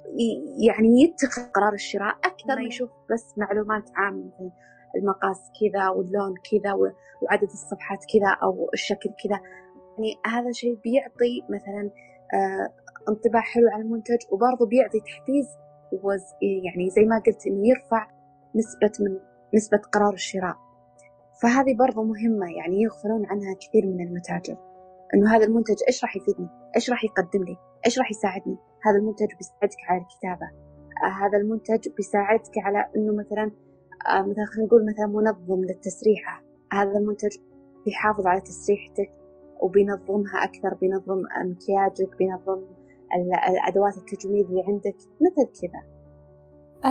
يعني 0.66 1.02
يتخذ 1.02 1.42
قرار 1.42 1.72
الشراء 1.72 2.18
أكثر 2.24 2.56
ما 2.56 2.62
يشوف 2.62 2.90
بس 3.10 3.38
معلومات 3.38 3.90
عامة 3.96 4.24
مثلا 4.26 4.50
المقاس 4.96 5.50
كذا 5.60 5.88
واللون 5.88 6.34
كذا 6.50 6.72
وعدد 6.72 7.50
الصفحات 7.50 7.98
كذا 8.12 8.36
أو 8.42 8.70
الشكل 8.74 9.10
كذا. 9.24 9.40
يعني 9.98 10.14
هذا 10.26 10.52
شيء 10.52 10.74
بيعطي 10.84 11.42
مثلا 11.50 11.90
آه 12.34 12.72
انطباع 13.08 13.40
حلو 13.40 13.68
على 13.68 13.82
المنتج 13.82 14.18
وبرضه 14.30 14.66
بيعطي 14.66 15.00
تحفيز 15.00 15.48
يعني 16.66 16.90
زي 16.90 17.04
ما 17.04 17.22
قلت 17.26 17.46
إنه 17.46 17.68
يرفع 17.68 18.06
نسبة 18.54 18.92
من 19.04 19.18
نسبة 19.54 19.78
قرار 19.78 20.12
الشراء. 20.12 20.56
فهذه 21.42 21.76
برضه 21.76 22.02
مهمة 22.02 22.46
يعني 22.56 22.82
يغفلون 22.82 23.26
عنها 23.26 23.54
كثير 23.54 23.86
من 23.86 24.00
المتاجر. 24.06 24.56
إنه 25.14 25.36
هذا 25.36 25.44
المنتج 25.44 25.76
إيش 25.88 26.04
راح 26.04 26.16
يفيدني؟ 26.16 26.48
إيش 26.76 26.90
راح 26.90 27.04
يقدم 27.04 27.44
لي؟ 27.44 27.56
إيش 27.86 27.98
راح 27.98 28.10
يساعدني؟ 28.10 28.56
هذا 28.86 28.96
المنتج 28.98 29.26
بيساعدك 29.36 29.80
على 29.88 30.00
الكتابة. 30.00 30.46
آه 31.04 31.26
هذا 31.26 31.38
المنتج 31.38 31.88
بيساعدك 31.96 32.58
على 32.64 32.86
إنه 32.96 33.12
مثلا 33.14 33.50
آه 34.08 34.22
مثلا 34.22 34.44
خلينا 34.44 34.66
نقول 34.66 34.86
مثلا 34.86 35.06
منظم 35.06 35.64
للتسريحة 35.64 36.42
هذا 36.72 36.98
المنتج 36.98 37.36
بيحافظ 37.84 38.26
على 38.26 38.40
تسريحتك 38.40 39.10
وبينظمها 39.60 40.44
أكثر 40.44 40.74
بينظم 40.74 41.22
مكياجك 41.44 42.16
بينظم 42.18 42.64
أدوات 43.68 43.96
التجميل 43.96 44.46
اللي 44.46 44.64
عندك 44.66 44.96
مثل 45.20 45.60
كذا. 45.60 45.82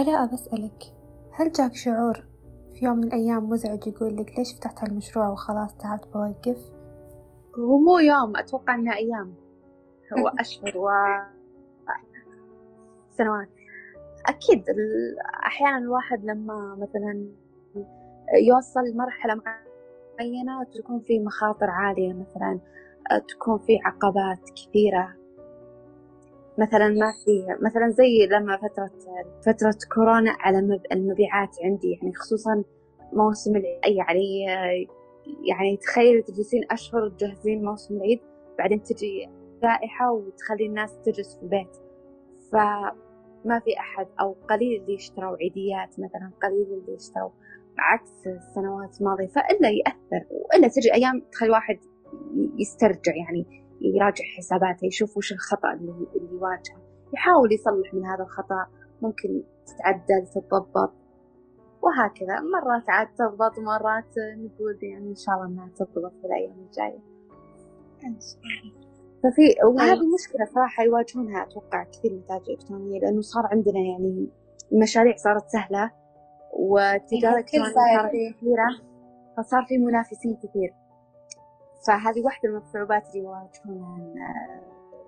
ألا 0.02 0.26
بسألك 0.26 0.84
هل 1.32 1.52
جاك 1.52 1.74
شعور 1.74 2.24
في 2.74 2.86
يوم 2.86 2.98
من 2.98 3.04
الأيام 3.04 3.50
مزعج 3.50 3.88
يقول 3.88 4.18
لك 4.18 4.32
ليش 4.38 4.56
فتحت 4.56 4.84
هالمشروع 4.84 5.30
وخلاص 5.30 5.78
تعبت 5.78 6.08
بوقف؟ 6.14 6.72
هو 7.60 7.78
مو 7.78 8.00
يوم 8.00 8.38
أتوقع 8.38 8.76
إنه 8.76 8.96
أيام. 8.96 9.34
هو 10.14 10.28
أشهر 10.40 10.78
و 10.78 10.90
سنوات. 13.18 13.50
أكيد 14.26 14.64
أحيانا 15.46 15.78
الواحد 15.78 16.26
لما 16.26 16.76
مثلا 16.76 17.28
يوصل 18.48 18.80
لمرحلة 18.80 19.36
معينة 19.36 20.64
تكون 20.64 21.00
في 21.00 21.20
مخاطر 21.20 21.70
عالية 21.70 22.14
مثلا 22.14 22.60
تكون 23.28 23.58
في 23.58 23.80
عقبات 23.86 24.50
كثيرة. 24.56 25.16
مثلا 26.58 26.88
ما 26.88 27.12
في 27.26 27.46
مثلا 27.62 27.90
زي 27.90 28.28
لما 28.32 28.58
فترة 28.58 28.92
فترة 29.46 29.78
كورونا 29.96 30.36
على 30.40 30.80
المبيعات 30.92 31.56
عندي 31.64 31.92
يعني 31.92 32.14
خصوصا 32.16 32.64
موسم 33.14 33.56
العيد. 33.56 33.96
يعني 33.98 34.46
يعني 35.50 35.78
تخيلوا 35.78 36.22
تجلسين 36.22 36.62
أشهر 36.72 37.10
تجهزين 37.10 37.64
موسم 37.66 37.96
العيد 37.96 38.20
بعدين 38.58 38.84
تجي 38.84 39.30
جائحة 39.64 40.12
وتخلي 40.12 40.66
الناس 40.66 40.98
تجلس 41.06 41.36
في 41.36 41.44
البيت. 41.44 41.78
فما 42.52 43.60
في 43.60 43.80
أحد 43.80 44.08
أو 44.20 44.36
قليل 44.50 44.82
اللي 44.82 44.94
يشتروا 44.94 45.38
عيديات 45.38 46.00
مثلا 46.00 46.32
قليل 46.44 46.80
اللي 46.80 46.94
يشتروا 46.96 47.32
عكس 47.78 48.28
السنوات 48.28 49.02
الماضية. 49.02 49.28
فإلا 49.28 49.70
يأثر 49.70 50.26
وإلا 50.32 50.68
تجي 50.68 50.94
أيام 50.94 51.22
تخلي 51.32 51.50
واحد 51.50 51.80
يسترجع 52.60 53.16
يعني. 53.16 53.67
يراجع 53.82 54.24
حساباته 54.38 54.86
يشوف 54.86 55.18
وش 55.18 55.32
الخطأ 55.32 55.74
اللي, 55.74 55.92
اللي 55.92 56.32
يواجهه. 56.32 56.82
يحاول 57.14 57.54
يصلح 57.54 57.94
من 57.94 58.06
هذا 58.06 58.24
الخطأ 58.24 58.68
ممكن 59.02 59.44
تتعدل 59.66 60.28
تتضبط. 60.36 60.94
وهكذا. 61.82 62.40
مرات 62.40 62.90
عاد 62.90 63.08
تضبط 63.08 63.58
ومرات 63.58 64.14
نقول 64.38 64.80
يعني 64.82 65.10
إن 65.10 65.16
شاء 65.16 65.36
الله 65.36 65.48
إنها 65.48 65.70
تضبط 65.76 66.14
في 66.22 66.26
الأيام 66.28 66.60
الجاية. 66.60 67.00
ففي 69.24 69.56
وهذه 69.76 70.08
مشكلة 70.16 70.46
صراحة 70.46 70.84
يواجهونها 70.84 71.44
أتوقع 71.44 71.84
كثير 71.84 72.12
المتاجر 72.12 72.44
الإلكترونية 72.48 73.00
لأنه 73.00 73.22
صار 73.22 73.48
عندنا 73.52 73.80
يعني 73.80 74.30
المشاريع 74.72 75.16
صارت 75.16 75.48
سهلة 75.48 75.92
والتجارة 76.54 77.34
الإلكترونية 77.34 77.74
صارت 77.74 78.12
كثيرة 78.12 78.68
فصار 79.38 79.66
في 79.68 79.78
منافسين 79.78 80.36
كثير. 80.36 80.74
فهذه 81.88 82.22
واحدة 82.26 82.50
من 82.50 82.58
الصعوبات 82.58 83.08
اللي 83.08 83.20
يواجهونها 83.20 84.34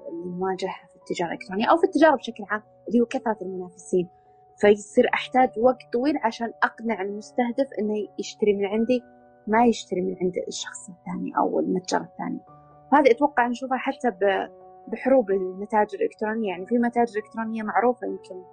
اللي 0.10 0.38
نواجهها 0.38 0.88
في 0.90 0.96
التجارة 0.96 1.30
الإلكترونية 1.30 1.66
أو 1.66 1.78
في 1.78 1.84
التجارة 1.84 2.16
بشكل 2.16 2.44
عام 2.50 2.64
اللي 2.88 3.00
هو 3.02 3.06
كثرة 3.06 3.38
المنافسين. 3.42 4.10
فيصير 4.58 5.10
أحتاج 5.14 5.50
وقت 5.58 5.94
طويل 5.94 6.18
عشان 6.24 6.52
أقنع 6.64 7.02
المستهدف 7.02 7.68
إنه 7.80 7.94
يشتري 8.20 8.54
من 8.54 8.66
عندي 8.66 9.04
ما 9.48 9.66
يشتري 9.66 10.02
من 10.02 10.16
عند 10.22 10.34
الشخص 10.48 10.90
الثاني 10.90 11.38
أو 11.38 11.60
المتجر 11.60 12.02
الثاني. 12.02 12.40
وهذه 12.94 13.12
أتوقع 13.12 13.48
نشوفها 13.48 13.78
حتى 13.78 14.12
بحروب 14.88 15.32
المتاجر 15.32 15.98
الإلكترونية. 15.98 16.50
يعني 16.50 16.66
في 16.66 16.78
متاجر 16.78 17.20
إلكترونية 17.20 17.64
معروفة 17.64 18.08
يمكن 18.08 18.44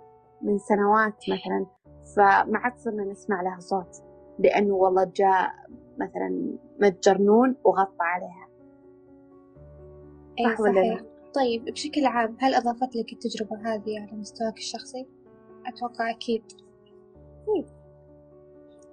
من 0.42 0.58
سنوات 0.58 1.24
مثلا 1.28 1.66
فما 2.16 2.58
عاد 2.58 2.78
صرنا 2.78 3.04
نسمع 3.04 3.42
لها 3.42 3.60
صوت 3.60 4.02
لأنه 4.38 4.74
والله 4.74 5.12
جاء 5.16 5.50
مثلا 5.98 6.58
متجر 6.80 7.18
نون 7.18 7.56
وغطى 7.64 8.04
عليها. 8.04 8.48
صح 10.44 10.60
ولا 10.60 10.80
لا؟ 10.80 11.04
طيب 11.34 11.64
بشكل 11.64 12.06
عام 12.06 12.36
هل 12.40 12.54
أضافت 12.54 12.96
لك 12.96 13.12
التجربة 13.12 13.56
هذه 13.56 14.00
على 14.00 14.12
مستواك 14.12 14.56
الشخصي؟ 14.56 15.06
أتوقع 15.66 16.10
أكيد. 16.10 16.42
أكيد. 17.42 17.66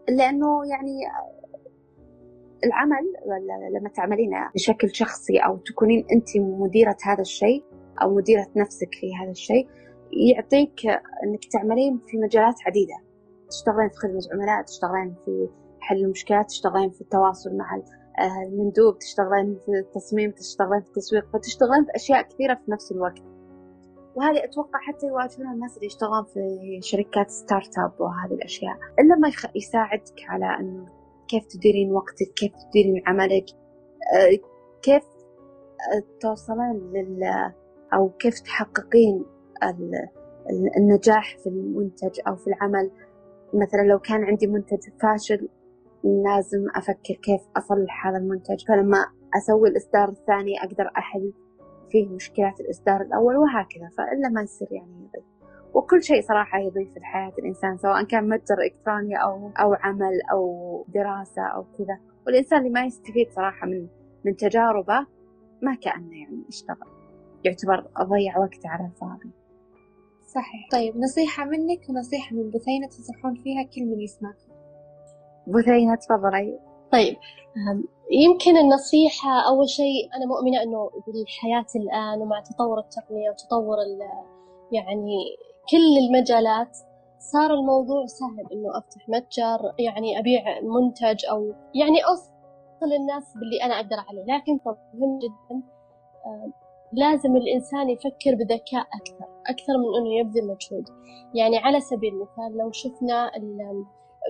لأنه 0.09 0.67
يعني 0.67 0.99
العمل 2.63 3.13
لما 3.73 3.89
تعملين 3.89 4.31
بشكل 4.55 4.95
شخصي 4.95 5.37
أو 5.37 5.57
تكونين 5.57 6.05
أنت 6.11 6.37
مديرة 6.37 6.97
هذا 7.03 7.21
الشيء 7.21 7.63
أو 8.01 8.15
مديرة 8.15 8.47
نفسك 8.55 8.89
في 8.91 9.15
هذا 9.15 9.31
الشيء 9.31 9.67
يعطيك 10.13 10.85
أنك 11.23 11.45
تعملين 11.51 11.99
في 12.07 12.17
مجالات 12.17 12.55
عديدة. 12.65 12.95
تشتغلين 13.49 13.89
في 13.89 13.95
خدمة 13.97 14.21
عملاء 14.33 14.61
تشتغلين 14.61 15.15
في 15.25 15.49
حل 15.83 15.95
المشكلات 15.95 16.45
تشتغلين 16.47 16.89
في 16.89 17.01
التواصل 17.01 17.57
مع 17.57 17.75
آه، 18.19 18.47
المندوب 18.47 18.99
تشتغلين 18.99 19.59
في 19.65 19.71
التصميم 19.71 20.31
تشتغلين 20.31 20.81
في 20.81 20.87
التسويق 20.87 21.25
فتشتغلين 21.33 21.85
في 21.85 21.91
أشياء 21.95 22.21
كثيرة 22.21 22.53
في 22.53 22.71
نفس 22.71 22.91
الوقت. 22.91 23.23
وهذه 24.15 24.43
أتوقع 24.43 24.79
حتى 24.79 25.07
يواجهونها 25.07 25.53
الناس 25.53 25.75
اللي 25.75 25.85
يشتغلون 25.85 26.23
في 26.23 26.39
شركات 26.81 27.29
ستارت 27.29 27.79
أب 27.79 28.01
وهذه 28.01 28.33
الأشياء. 28.33 28.77
إلا 28.99 29.15
ما 29.15 29.31
يساعدك 29.55 30.19
على 30.27 30.45
أنه 30.59 30.87
كيف 31.27 31.45
تديرين 31.45 31.91
وقتك 31.91 32.33
كيف 32.35 32.51
تديرين 32.69 33.03
عملك 33.07 33.45
آه، 34.15 34.39
كيف 34.81 35.03
آه، 35.93 36.03
توصلين 36.19 36.91
لل 36.93 37.23
أو 37.93 38.09
كيف 38.09 38.39
تحققين 38.39 39.25
النجاح 40.77 41.37
في 41.37 41.47
المنتج 41.47 42.19
أو 42.27 42.35
في 42.35 42.47
العمل. 42.47 42.91
مثلا 43.53 43.81
لو 43.81 43.99
كان 43.99 44.23
عندي 44.23 44.47
منتج 44.47 44.89
فاشل 45.01 45.49
لازم 46.03 46.65
أفكر 46.75 47.13
كيف 47.13 47.41
أصلح 47.57 48.07
هذا 48.07 48.17
المنتج. 48.17 48.67
فلما 48.67 48.97
أسوي 49.37 49.69
الإصدار 49.69 50.09
الثاني 50.09 50.63
أقدر 50.63 50.91
أحل 50.97 51.33
فيه 51.89 52.07
مشكلات 52.07 52.59
الإصدار 52.59 53.01
الأول 53.01 53.35
وهكذا. 53.37 53.89
فإلا 53.97 54.29
ما 54.29 54.41
يصير 54.41 54.67
يعني 54.71 54.93
يضيف 54.93 55.33
وكل 55.73 56.03
شيء 56.03 56.21
صراحة 56.21 56.59
يضيف 56.59 56.93
في 56.93 56.99
حياة 57.03 57.33
الإنسان 57.39 57.77
سواء 57.77 58.03
كان 58.03 58.29
متجر 58.29 58.55
إلكتروني 58.61 59.15
أو 59.23 59.51
أو 59.59 59.73
عمل 59.73 60.21
أو 60.31 60.85
دراسة 60.87 61.41
أو 61.41 61.63
كذا. 61.77 61.99
والإنسان 62.27 62.59
اللي 62.59 62.69
ما 62.69 62.85
يستفيد 62.85 63.31
صراحة 63.31 63.67
من 63.67 63.87
من 64.25 64.35
تجاربه 64.35 65.07
ما 65.61 65.75
كأنه 65.75 66.17
يعني 66.21 66.43
اشتغل 66.49 66.87
يعتبر 67.43 67.91
أضيع 67.97 68.37
وقته 68.37 68.69
على 68.69 68.85
الفاضي. 68.85 69.31
صحيح. 70.25 70.69
طيب 70.71 70.97
نصيحة 70.97 71.45
منك 71.45 71.89
ونصيحة 71.89 72.35
من 72.35 72.49
بثينة 72.49 72.87
تنصحون 72.87 73.35
فيها 73.35 73.63
كل 73.63 73.85
من 73.85 74.01
يسمعكم. 74.01 74.52
بثينة 75.47 75.95
تفضلي. 75.95 76.59
طيب 76.91 77.17
يمكن 78.11 78.57
النصيحة 78.57 79.47
أول 79.49 79.69
شيء 79.69 80.09
أنا 80.15 80.25
مؤمنة 80.25 80.63
أنه 80.63 80.89
بالحياة 81.07 81.65
الآن 81.75 82.21
ومع 82.21 82.39
تطور 82.39 82.79
التقنية 82.79 83.29
وتطور 83.29 83.77
يعني 84.71 85.17
كل 85.71 85.97
المجالات 86.05 86.77
صار 87.19 87.53
الموضوع 87.53 88.05
سهل 88.05 88.45
إنه 88.53 88.77
أفتح 88.77 89.09
متجر 89.09 89.73
يعني 89.79 90.19
أبيع 90.19 90.43
منتج 90.61 91.25
أو 91.31 91.53
يعني 91.75 92.05
أوصل 92.05 92.93
الناس 93.01 93.33
باللي 93.35 93.63
أنا 93.63 93.75
أقدر 93.75 93.97
عليه. 94.09 94.35
لكن 94.35 94.57
طب 94.57 94.77
مهم 94.93 95.19
جدا 95.19 95.61
لازم 96.93 97.35
الإنسان 97.35 97.89
يفكر 97.89 98.35
بذكاء 98.35 98.87
أكثر 99.01 99.25
أكثر 99.47 99.73
من 99.77 99.95
أنه 99.99 100.19
يبذل 100.19 100.47
مجهود. 100.47 100.85
يعني 101.33 101.57
على 101.57 101.79
سبيل 101.79 102.13
المثال 102.13 102.57
لو 102.57 102.71
شفنا 102.71 103.31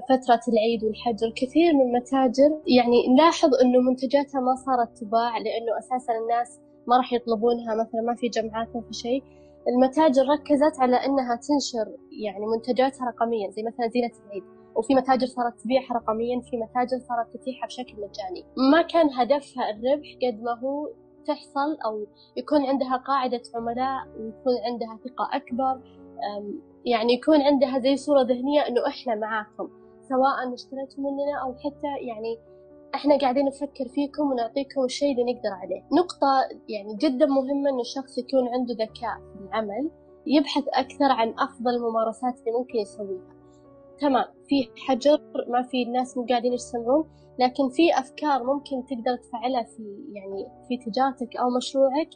فترة 0.10 0.41
العيد 0.53 0.84
والحجر 0.84 1.29
كثير 1.36 1.73
من 1.73 1.82
المتاجر 1.82 2.62
يعني 2.67 3.08
نلاحظ 3.13 3.49
أنه 3.62 3.79
منتجاتها 3.79 4.41
ما 4.41 4.56
صارت 4.56 4.97
تباع 4.97 5.38
لأنه 5.38 5.77
أساسا 5.79 6.13
الناس 6.17 6.60
ما 6.88 6.97
راح 6.97 7.13
يطلبونها 7.13 7.75
مثلا 7.75 8.01
ما 8.01 8.15
في 8.15 8.27
جمعات 8.27 8.75
ما 8.75 8.82
في 8.82 8.93
شيء. 8.93 9.23
المتاجر 9.67 10.21
ركزت 10.21 10.79
على 10.79 10.95
أنها 10.95 11.36
تنشر 11.36 11.97
يعني 12.21 12.45
منتجاتها 12.45 13.08
رقميا 13.08 13.49
زي 13.49 13.63
مثلا 13.63 13.88
زينة 13.88 14.12
العيد. 14.25 14.43
وفي 14.75 14.95
متاجر 14.95 15.27
صارت 15.27 15.60
تبيعها 15.60 15.93
رقميا 15.93 16.41
في 16.41 16.58
متاجر 16.58 16.99
صارت 17.10 17.34
تتيحها 17.34 17.67
بشكل 17.67 17.93
مجاني. 17.93 18.45
ما 18.71 18.82
كان 18.82 19.10
هدفها 19.13 19.69
الربح 19.69 20.08
قد 20.23 20.41
ما 20.43 20.60
هو 20.60 20.89
تحصل 21.27 21.77
أو 21.86 22.06
يكون 22.38 22.65
عندها 22.65 22.97
قاعدة 22.97 23.41
عملاء 23.56 24.08
ويكون 24.19 24.53
عندها 24.65 24.99
ثقة 25.03 25.29
أكبر. 25.34 25.82
يعني 26.86 27.13
يكون 27.13 27.41
عندها 27.41 27.79
زي 27.79 27.95
صورة 27.95 28.21
ذهنية 28.21 28.62
إنه 28.67 28.88
إحنا 28.88 29.15
معاكم. 29.15 29.69
سواء 30.13 30.54
اشتريتوا 30.54 31.04
مننا 31.04 31.41
أو 31.43 31.54
حتى 31.54 32.06
يعني 32.08 32.39
إحنا 32.95 33.17
قاعدين 33.17 33.45
نفكر 33.45 33.88
فيكم 33.95 34.32
ونعطيكم 34.32 34.84
الشيء 34.84 35.12
اللي 35.12 35.34
نقدر 35.34 35.49
عليه. 35.49 35.82
نقطة 35.99 36.28
يعني 36.69 36.95
جدا 36.95 37.26
مهمة 37.26 37.69
إن 37.69 37.80
الشخص 37.80 38.17
يكون 38.17 38.47
عنده 38.54 38.73
ذكاء 38.73 39.15
في 39.34 39.39
العمل 39.47 39.91
يبحث 40.28 40.63
أكثر 40.73 41.12
عن 41.12 41.34
أفضل 41.39 41.76
الممارسات 41.76 42.39
اللي 42.39 42.52
ممكن 42.60 42.78
يسويها. 42.78 43.34
تمام 43.99 44.26
في 44.47 44.69
حجر 44.88 45.21
ما 45.47 45.62
في 45.62 45.84
الناس 45.84 46.17
مو 46.17 46.26
قاعدين 46.30 46.54
يجتمعون 46.54 47.10
لكن 47.39 47.69
في 47.69 47.99
أفكار 47.99 48.43
ممكن 48.43 48.86
تقدر 48.86 49.15
تفعلها 49.17 49.63
في 49.63 49.84
يعني 50.13 50.47
في 50.67 50.78
تجارتك 50.78 51.38
أو 51.38 51.49
مشروعك. 51.58 52.10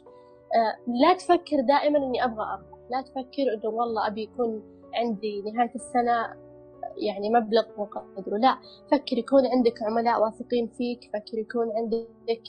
آه 0.54 0.90
لا 1.02 1.14
تفكر 1.14 1.60
دائما 1.60 1.98
إني 1.98 2.24
أبغى 2.24 2.44
أربح 2.44 2.78
لا 2.90 3.02
تفكر 3.02 3.54
إنه 3.54 3.74
والله 3.74 4.06
أبي 4.06 4.22
يكون 4.22 4.62
عندي 4.94 5.42
نهاية 5.42 5.74
السنة 5.74 6.47
يعني 6.96 7.30
مبلغ 7.30 7.64
وقدره 7.78 8.36
لا 8.36 8.58
فكر 8.90 9.18
يكون 9.18 9.46
عندك 9.46 9.82
عملاء 9.82 10.22
واثقين 10.22 10.66
فيك 10.66 11.10
فكر 11.12 11.38
يكون 11.38 11.72
عندك 11.76 12.42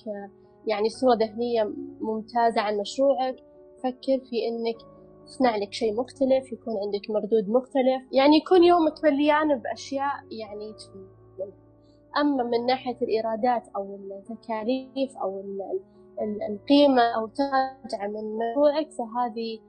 يعني 0.67 0.89
صورة 0.89 1.15
ذهنية 1.15 1.73
ممتازة 2.02 2.62
عن 2.62 2.78
مشروعك. 2.78 3.36
تفكر 3.78 4.19
في 4.30 4.47
إنك 4.47 4.78
تصنع 5.25 5.56
لك 5.56 5.73
شيء 5.73 5.93
مختلف 5.93 6.52
يكون 6.52 6.73
عندك 6.78 7.10
مردود 7.10 7.49
مختلف. 7.49 8.04
يعني 8.12 8.38
يكون 8.38 8.63
يومك 8.63 9.04
مليان 9.04 9.60
بأشياء 9.60 10.13
يعني 10.32 10.73
أما 12.17 12.43
من 12.43 12.65
ناحية 12.65 12.97
الإيرادات 13.02 13.67
أو 13.75 13.95
التكاليف 13.95 15.17
أو 15.17 15.43
القيمة 16.49 17.02
أو 17.02 17.28
تراجع 17.28 18.08
من 18.08 18.38
مشروعك 18.38 18.91
فهذه 18.91 19.60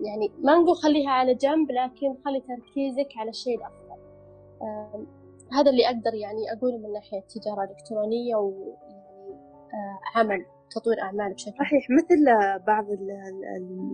يعني 0.00 0.30
ما 0.38 0.54
نقول 0.54 0.76
خليها 0.76 1.10
على 1.10 1.34
جنب 1.34 1.70
لكن 1.70 2.14
خلي 2.24 2.40
تركيزك 2.40 3.08
على 3.16 3.30
الشيء 3.30 3.58
الأفضل. 3.58 3.81
هذا 5.52 5.70
اللي 5.70 5.86
أقدر 5.86 6.14
يعني 6.14 6.52
أقوله 6.52 6.78
من 6.78 6.92
ناحية 6.92 7.18
التجارة 7.18 7.64
الإلكترونية 7.64 8.36
ويعني 8.36 8.82
آه، 9.74 10.18
عمل 10.18 10.44
تطوير 10.70 11.02
أعمال 11.02 11.34
بشكل 11.34 11.58
صحيح 11.58 11.90
مثل 11.90 12.24
بعض 12.66 12.84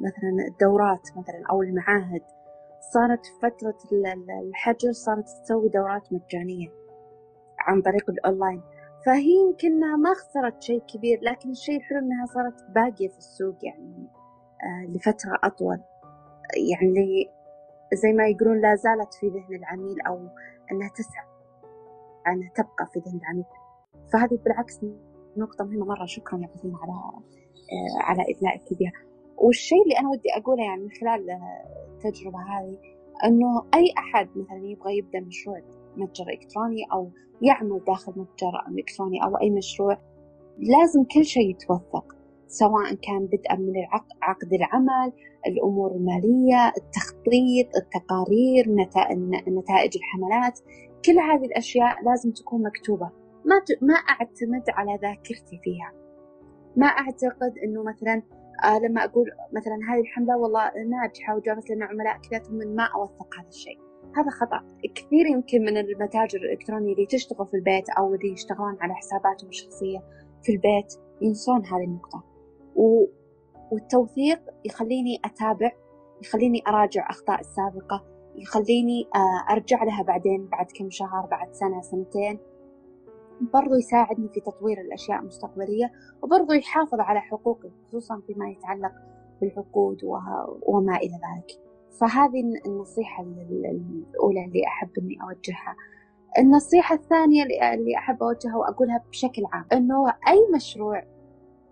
مثلا 0.03 0.49
الدورات 0.49 1.09
مثلا 1.17 1.43
أو 1.51 1.63
المعاهد 1.63 2.23
صارت 2.93 3.27
فترة 3.43 3.79
الحجر 4.43 4.93
صارت 4.93 5.25
تسوي 5.25 5.69
دورات 5.69 6.13
مجانية 6.13 6.69
عن 7.59 7.83
طريق 7.83 8.11
الأونلاين. 8.11 8.63
فهي 9.07 9.31
يمكن 9.49 9.81
ما 9.81 10.15
خسرت 10.15 10.63
شيء 10.63 10.81
كبير 10.81 11.21
لكن 11.23 11.51
الشيء 11.51 11.77
الحلو 11.77 11.99
إنها 11.99 12.27
صارت 12.27 12.71
باقية 12.75 13.09
في 13.09 13.19
السوق 13.19 13.57
يعني 13.63 14.09
آه 14.63 14.87
لفترة 14.87 15.39
أطول. 15.45 15.81
يعني 16.71 17.31
زي 17.95 18.13
ما 18.13 18.27
يقولون 18.27 18.61
لا 18.61 18.75
زالت 18.75 19.15
في 19.15 19.29
ذهن 19.29 19.55
العميل 19.55 20.01
أو 20.01 20.29
أنها 20.73 20.89
تسعى 20.89 21.27
أنها 22.27 22.51
تبقى 22.57 22.87
في 22.93 22.99
ذهن 23.01 23.19
العميل. 23.19 23.45
فهذه 24.13 24.39
بالعكس 24.45 24.81
نقطة 25.37 25.65
مهمة 25.65 25.87
مرة. 25.87 26.07
شكرا 26.07 26.39
يا 26.39 26.47
فاطمة 26.47 26.79
على 26.83 26.93
آه 26.93 28.03
على 28.03 28.23
إدلائك 28.23 28.79
بها. 28.81 28.93
والشيء 29.37 29.83
اللي 29.83 29.99
أنا 29.99 30.09
ودي 30.11 30.29
أقوله 30.37 30.65
يعني 30.65 30.83
من 30.83 30.91
خلال 30.91 31.31
التجربة 31.95 32.39
هذه 32.39 32.79
أنه 33.25 33.65
أي 33.75 33.93
أحد 33.99 34.29
مثلا 34.37 34.65
يبغى 34.65 34.99
يبدأ 34.99 35.21
مشروع 35.21 35.63
متجر 35.97 36.29
إلكتروني 36.29 36.85
أو 36.93 37.11
يعمل 37.43 37.85
داخل 37.87 38.13
متجر 38.17 38.67
إلكتروني 38.69 39.25
أو 39.25 39.37
أي 39.37 39.51
مشروع 39.51 39.99
لازم 40.59 41.05
كل 41.05 41.25
شيء 41.25 41.51
يتوثق. 41.51 42.17
سواء 42.49 42.95
كان 42.95 43.27
بدءا 43.27 43.57
من 43.57 43.73
عقد 44.23 44.53
العمل 44.53 45.13
الأمور 45.47 45.93
المالية 45.93 46.73
التخطيط 46.77 47.69
التقارير 47.77 48.69
نتائج 49.49 49.97
الحملات 49.97 50.61
كل 51.05 51.19
هذه 51.19 51.45
الأشياء 51.45 52.05
لازم 52.05 52.31
تكون 52.31 52.63
مكتوبة. 52.63 53.11
ما 53.45 53.61
ما 53.83 53.95
أعتمد 53.95 54.63
على 54.69 54.99
ذاكرتي 55.03 55.61
فيها. 55.63 55.93
ما 56.77 56.87
أعتقد 56.87 57.59
أنه 57.65 57.83
مثلا 57.83 58.23
آه 58.65 58.79
لما 58.79 59.05
أقول 59.05 59.31
مثلا 59.53 59.79
هذه 59.91 60.01
الحملة 60.01 60.37
والله 60.37 60.71
ناجحة 60.89 61.37
وجابت 61.37 61.71
لنا 61.71 61.85
عملاء 61.85 62.19
كذا 62.31 62.39
ثم 62.39 62.55
ما 62.55 62.85
أوثق 62.95 63.35
هذا 63.41 63.49
الشيء. 63.49 63.79
هذا 64.17 64.31
خطأ. 64.31 64.65
كثير 64.95 65.27
يمكن 65.27 65.61
من 65.63 65.77
المتاجر 65.77 66.39
الإلكترونية 66.39 66.93
اللي 66.93 67.07
تشتغل 67.07 67.47
في 67.47 67.55
البيت 67.55 67.91
أو 67.91 68.15
اللي 68.15 68.33
يشتغلون 68.33 68.77
على 68.81 68.95
حساباتهم 68.95 69.49
الشخصية 69.49 69.99
في 70.43 70.53
البيت 70.53 70.95
ينسون 71.23 71.67
هذه 71.67 71.85
النقطة. 71.85 72.28
و... 72.79 73.07
والتوثيق 73.73 74.41
يخليني 74.65 75.21
أتابع 75.25 75.73
يخليني 76.23 76.63
أراجع 76.69 77.11
أخطاء 77.11 77.41
السابقة 77.41 78.05
يخليني 78.37 79.09
آه، 79.15 79.53
أرجع 79.53 79.85
لها 79.85 80.03
بعدين 80.03 80.47
بعد 80.47 80.67
كم 80.75 80.91
شهر 80.91 81.27
بعد 81.31 81.53
سنة 81.53 81.81
سنتين. 81.81 82.39
برضو 83.41 83.75
يساعدني 83.75 84.29
في 84.29 84.41
تطوير 84.41 84.81
الأشياء 84.81 85.21
المستقبلية 85.21 85.93
وبرضو 86.23 86.53
يحافظ 86.53 87.01
على 87.01 87.21
حقوقي 87.21 87.71
خصوصا 87.89 88.21
فيما 88.27 88.51
يتعلق 88.51 88.93
بالعقود 89.41 90.05
وما 90.63 90.97
إلى 90.97 91.15
ذلك. 91.15 91.61
فهذه 92.01 92.41
النصيحة 92.67 93.23
الأولى 93.23 94.45
اللي 94.45 94.67
أحب 94.67 94.91
إني 94.99 95.19
أوجهها. 95.23 95.77
النصيحة 96.39 96.95
الثانية 96.95 97.43
اللي 97.43 97.97
أحب 97.97 98.23
أوجهها 98.23 98.57
وأقولها 98.57 99.05
بشكل 99.11 99.43
عام 99.53 99.67
إنه 99.73 100.09
أي 100.09 100.47
مشروع 100.55 101.03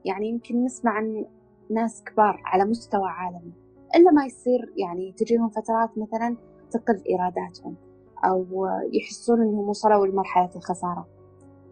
يعني 0.07 0.29
يمكن 0.29 0.65
نسمع 0.65 0.91
عن 0.91 1.27
ناس 1.71 2.05
كبار 2.05 2.43
على 2.45 2.65
مستوى 2.65 3.09
عالمي 3.09 3.53
إلا 3.97 4.11
ما 4.11 4.25
يصير 4.27 4.73
يعني 4.77 5.13
تجيهم 5.13 5.49
فترات 5.49 5.91
مثلا 5.99 6.37
تقل 6.71 7.03
إيراداتهم 7.11 7.77
أو 8.25 8.67
يحسون 8.93 9.43
إنهم 9.43 9.69
وصلوا 9.69 10.07
لمرحلة 10.07 10.51
الخسارة. 10.57 11.07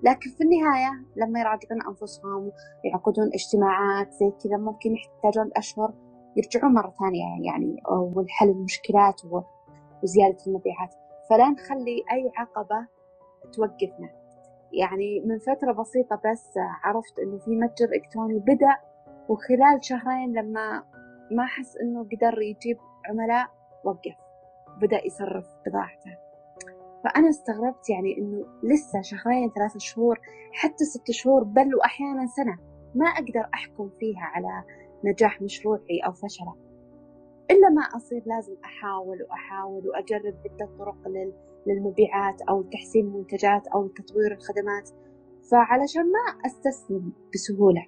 لكن 0.03 0.31
في 0.31 0.44
النهاية 0.44 1.05
لما 1.16 1.40
يراجعون 1.40 1.83
أنفسهم 1.88 2.53
يعقدون 2.85 3.31
اجتماعات 3.35 4.12
زي 4.12 4.33
كذا 4.44 4.57
ممكن 4.57 4.94
يحتاجون 4.94 5.51
أشهر 5.57 5.94
يرجعون 6.37 6.75
مرة 6.75 6.94
ثانية 7.01 7.47
يعني 7.47 7.83
والحل 7.88 8.49
المشكلات 8.51 9.23
وزيادة 10.03 10.38
المبيعات. 10.47 10.94
فلا 11.31 11.49
نخلي 11.49 12.05
أي 12.12 12.33
عقبة 12.37 12.87
توقفنا. 13.53 14.24
يعني 14.81 15.21
من 15.21 15.39
فترة 15.39 15.73
بسيطة 15.73 16.17
بس 16.17 16.53
عرفت 16.57 17.19
إنه 17.19 17.39
في 17.39 17.51
متجر 17.51 17.89
إلكتروني 17.89 18.39
بدأ 18.39 18.77
وخلال 19.29 19.85
شهرين 19.85 20.33
لما 20.33 20.85
ما 21.31 21.47
حس 21.47 21.77
إنه 21.77 22.05
قدر 22.05 22.43
يجيب 22.43 22.79
عملاء 23.09 23.47
وقف 23.85 24.17
بدأ 24.81 25.07
يصرف 25.07 25.47
بضاعته 25.67 26.19
فأنا 27.05 27.29
استغربت 27.29 27.91
يعني 27.91 28.19
إنه 28.19 28.47
لسه 28.63 29.01
شهرين 29.03 29.51
ثلاثة 29.51 29.79
شهور 29.79 30.21
حتى 30.53 30.85
ست 30.85 31.11
شهور 31.11 31.45
بل 31.45 31.75
وأحيانا 31.75 32.27
سنة 32.27 32.59
ما 32.95 33.07
أقدر 33.07 33.49
أحكم 33.55 33.91
فيها 34.01 34.23
على 34.23 34.65
نجاح 35.05 35.43
مشروعي 35.43 36.01
أو 36.07 36.13
فشله. 36.13 36.55
إلا 37.51 37.69
ما 37.69 37.83
أصير 37.83 38.23
لازم 38.27 38.57
أحاول 38.65 39.23
وأحاول 39.23 39.89
وأجرب 39.89 40.35
عدة 40.45 40.69
طرق 40.79 41.09
للمبيعات 41.66 42.42
أو 42.42 42.62
تحسين 42.62 43.07
المنتجات 43.07 43.66
أو 43.66 43.88
تطوير 43.88 44.33
الخدمات. 44.33 44.90
فعلشان 45.50 46.03
ما 46.03 46.46
أستسلم 46.46 47.12
بسهولة. 47.35 47.87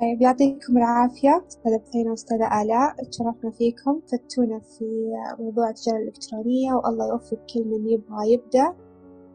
طيب 0.00 0.22
يعطيكم 0.22 0.78
العافية. 0.78 1.44
أستاذة 1.48 1.76
بثينة 1.76 2.10
وأستاذة 2.10 2.62
آلاء 2.62 3.04
تشرفنا 3.10 3.50
فيكم. 3.50 4.00
فتونا 4.00 4.58
في 4.58 5.12
موضوع 5.38 5.68
التجارة 5.70 5.96
الإلكترونية 5.96 6.74
والله 6.74 7.08
يوفق 7.08 7.38
كل 7.54 7.64
من 7.64 7.88
يبغى 7.88 8.32
يبدأ 8.32 8.74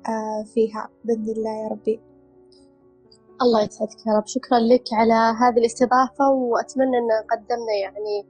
آه، 0.08 0.44
فيها 0.54 0.90
بإذن 1.06 1.30
الله 1.30 1.64
يا 1.64 1.68
ربي. 1.68 2.00
الله 3.42 3.64
يسعدك 3.64 4.08
يا 4.08 4.14
رب. 4.18 4.26
شكرا 4.26 4.60
لك 4.60 4.84
على 4.94 5.38
هذه 5.42 5.58
الاستضافة 5.58 6.30
وأتمنى 6.32 6.98
أن 6.98 7.12
قدمنا 7.32 7.74
يعني 7.84 8.26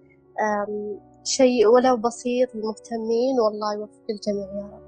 شيء 1.24 1.68
ولو 1.68 1.98
بسيط 1.98 2.56
للمهتمين 2.56 3.40
والله 3.40 3.74
يوفق 3.74 4.06
الجميع 4.10 4.46
يا 4.46 4.66
رب. 4.74 4.87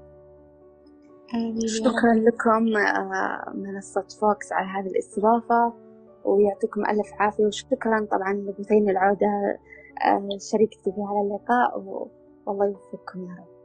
شكرا 1.66 2.14
لكم 2.14 2.76
آه، 2.76 3.52
منصة 3.54 4.04
فوكس 4.20 4.52
على 4.52 4.66
هذه 4.66 4.90
الاستضافة 4.90 5.72
ويعطيكم 6.24 6.80
ألف 6.86 7.12
عافية. 7.18 7.46
وشكرا 7.46 8.06
طبعا 8.10 8.32
لبثين 8.32 8.90
العودة 8.90 9.58
آه، 10.04 10.28
شريكتي 10.52 10.92
في 10.92 11.00
هذا 11.00 11.20
اللقاء 11.24 11.78
والله 12.46 12.66
يوفقكم 12.66 13.24
يا 13.24 13.36
رب. 13.38 13.59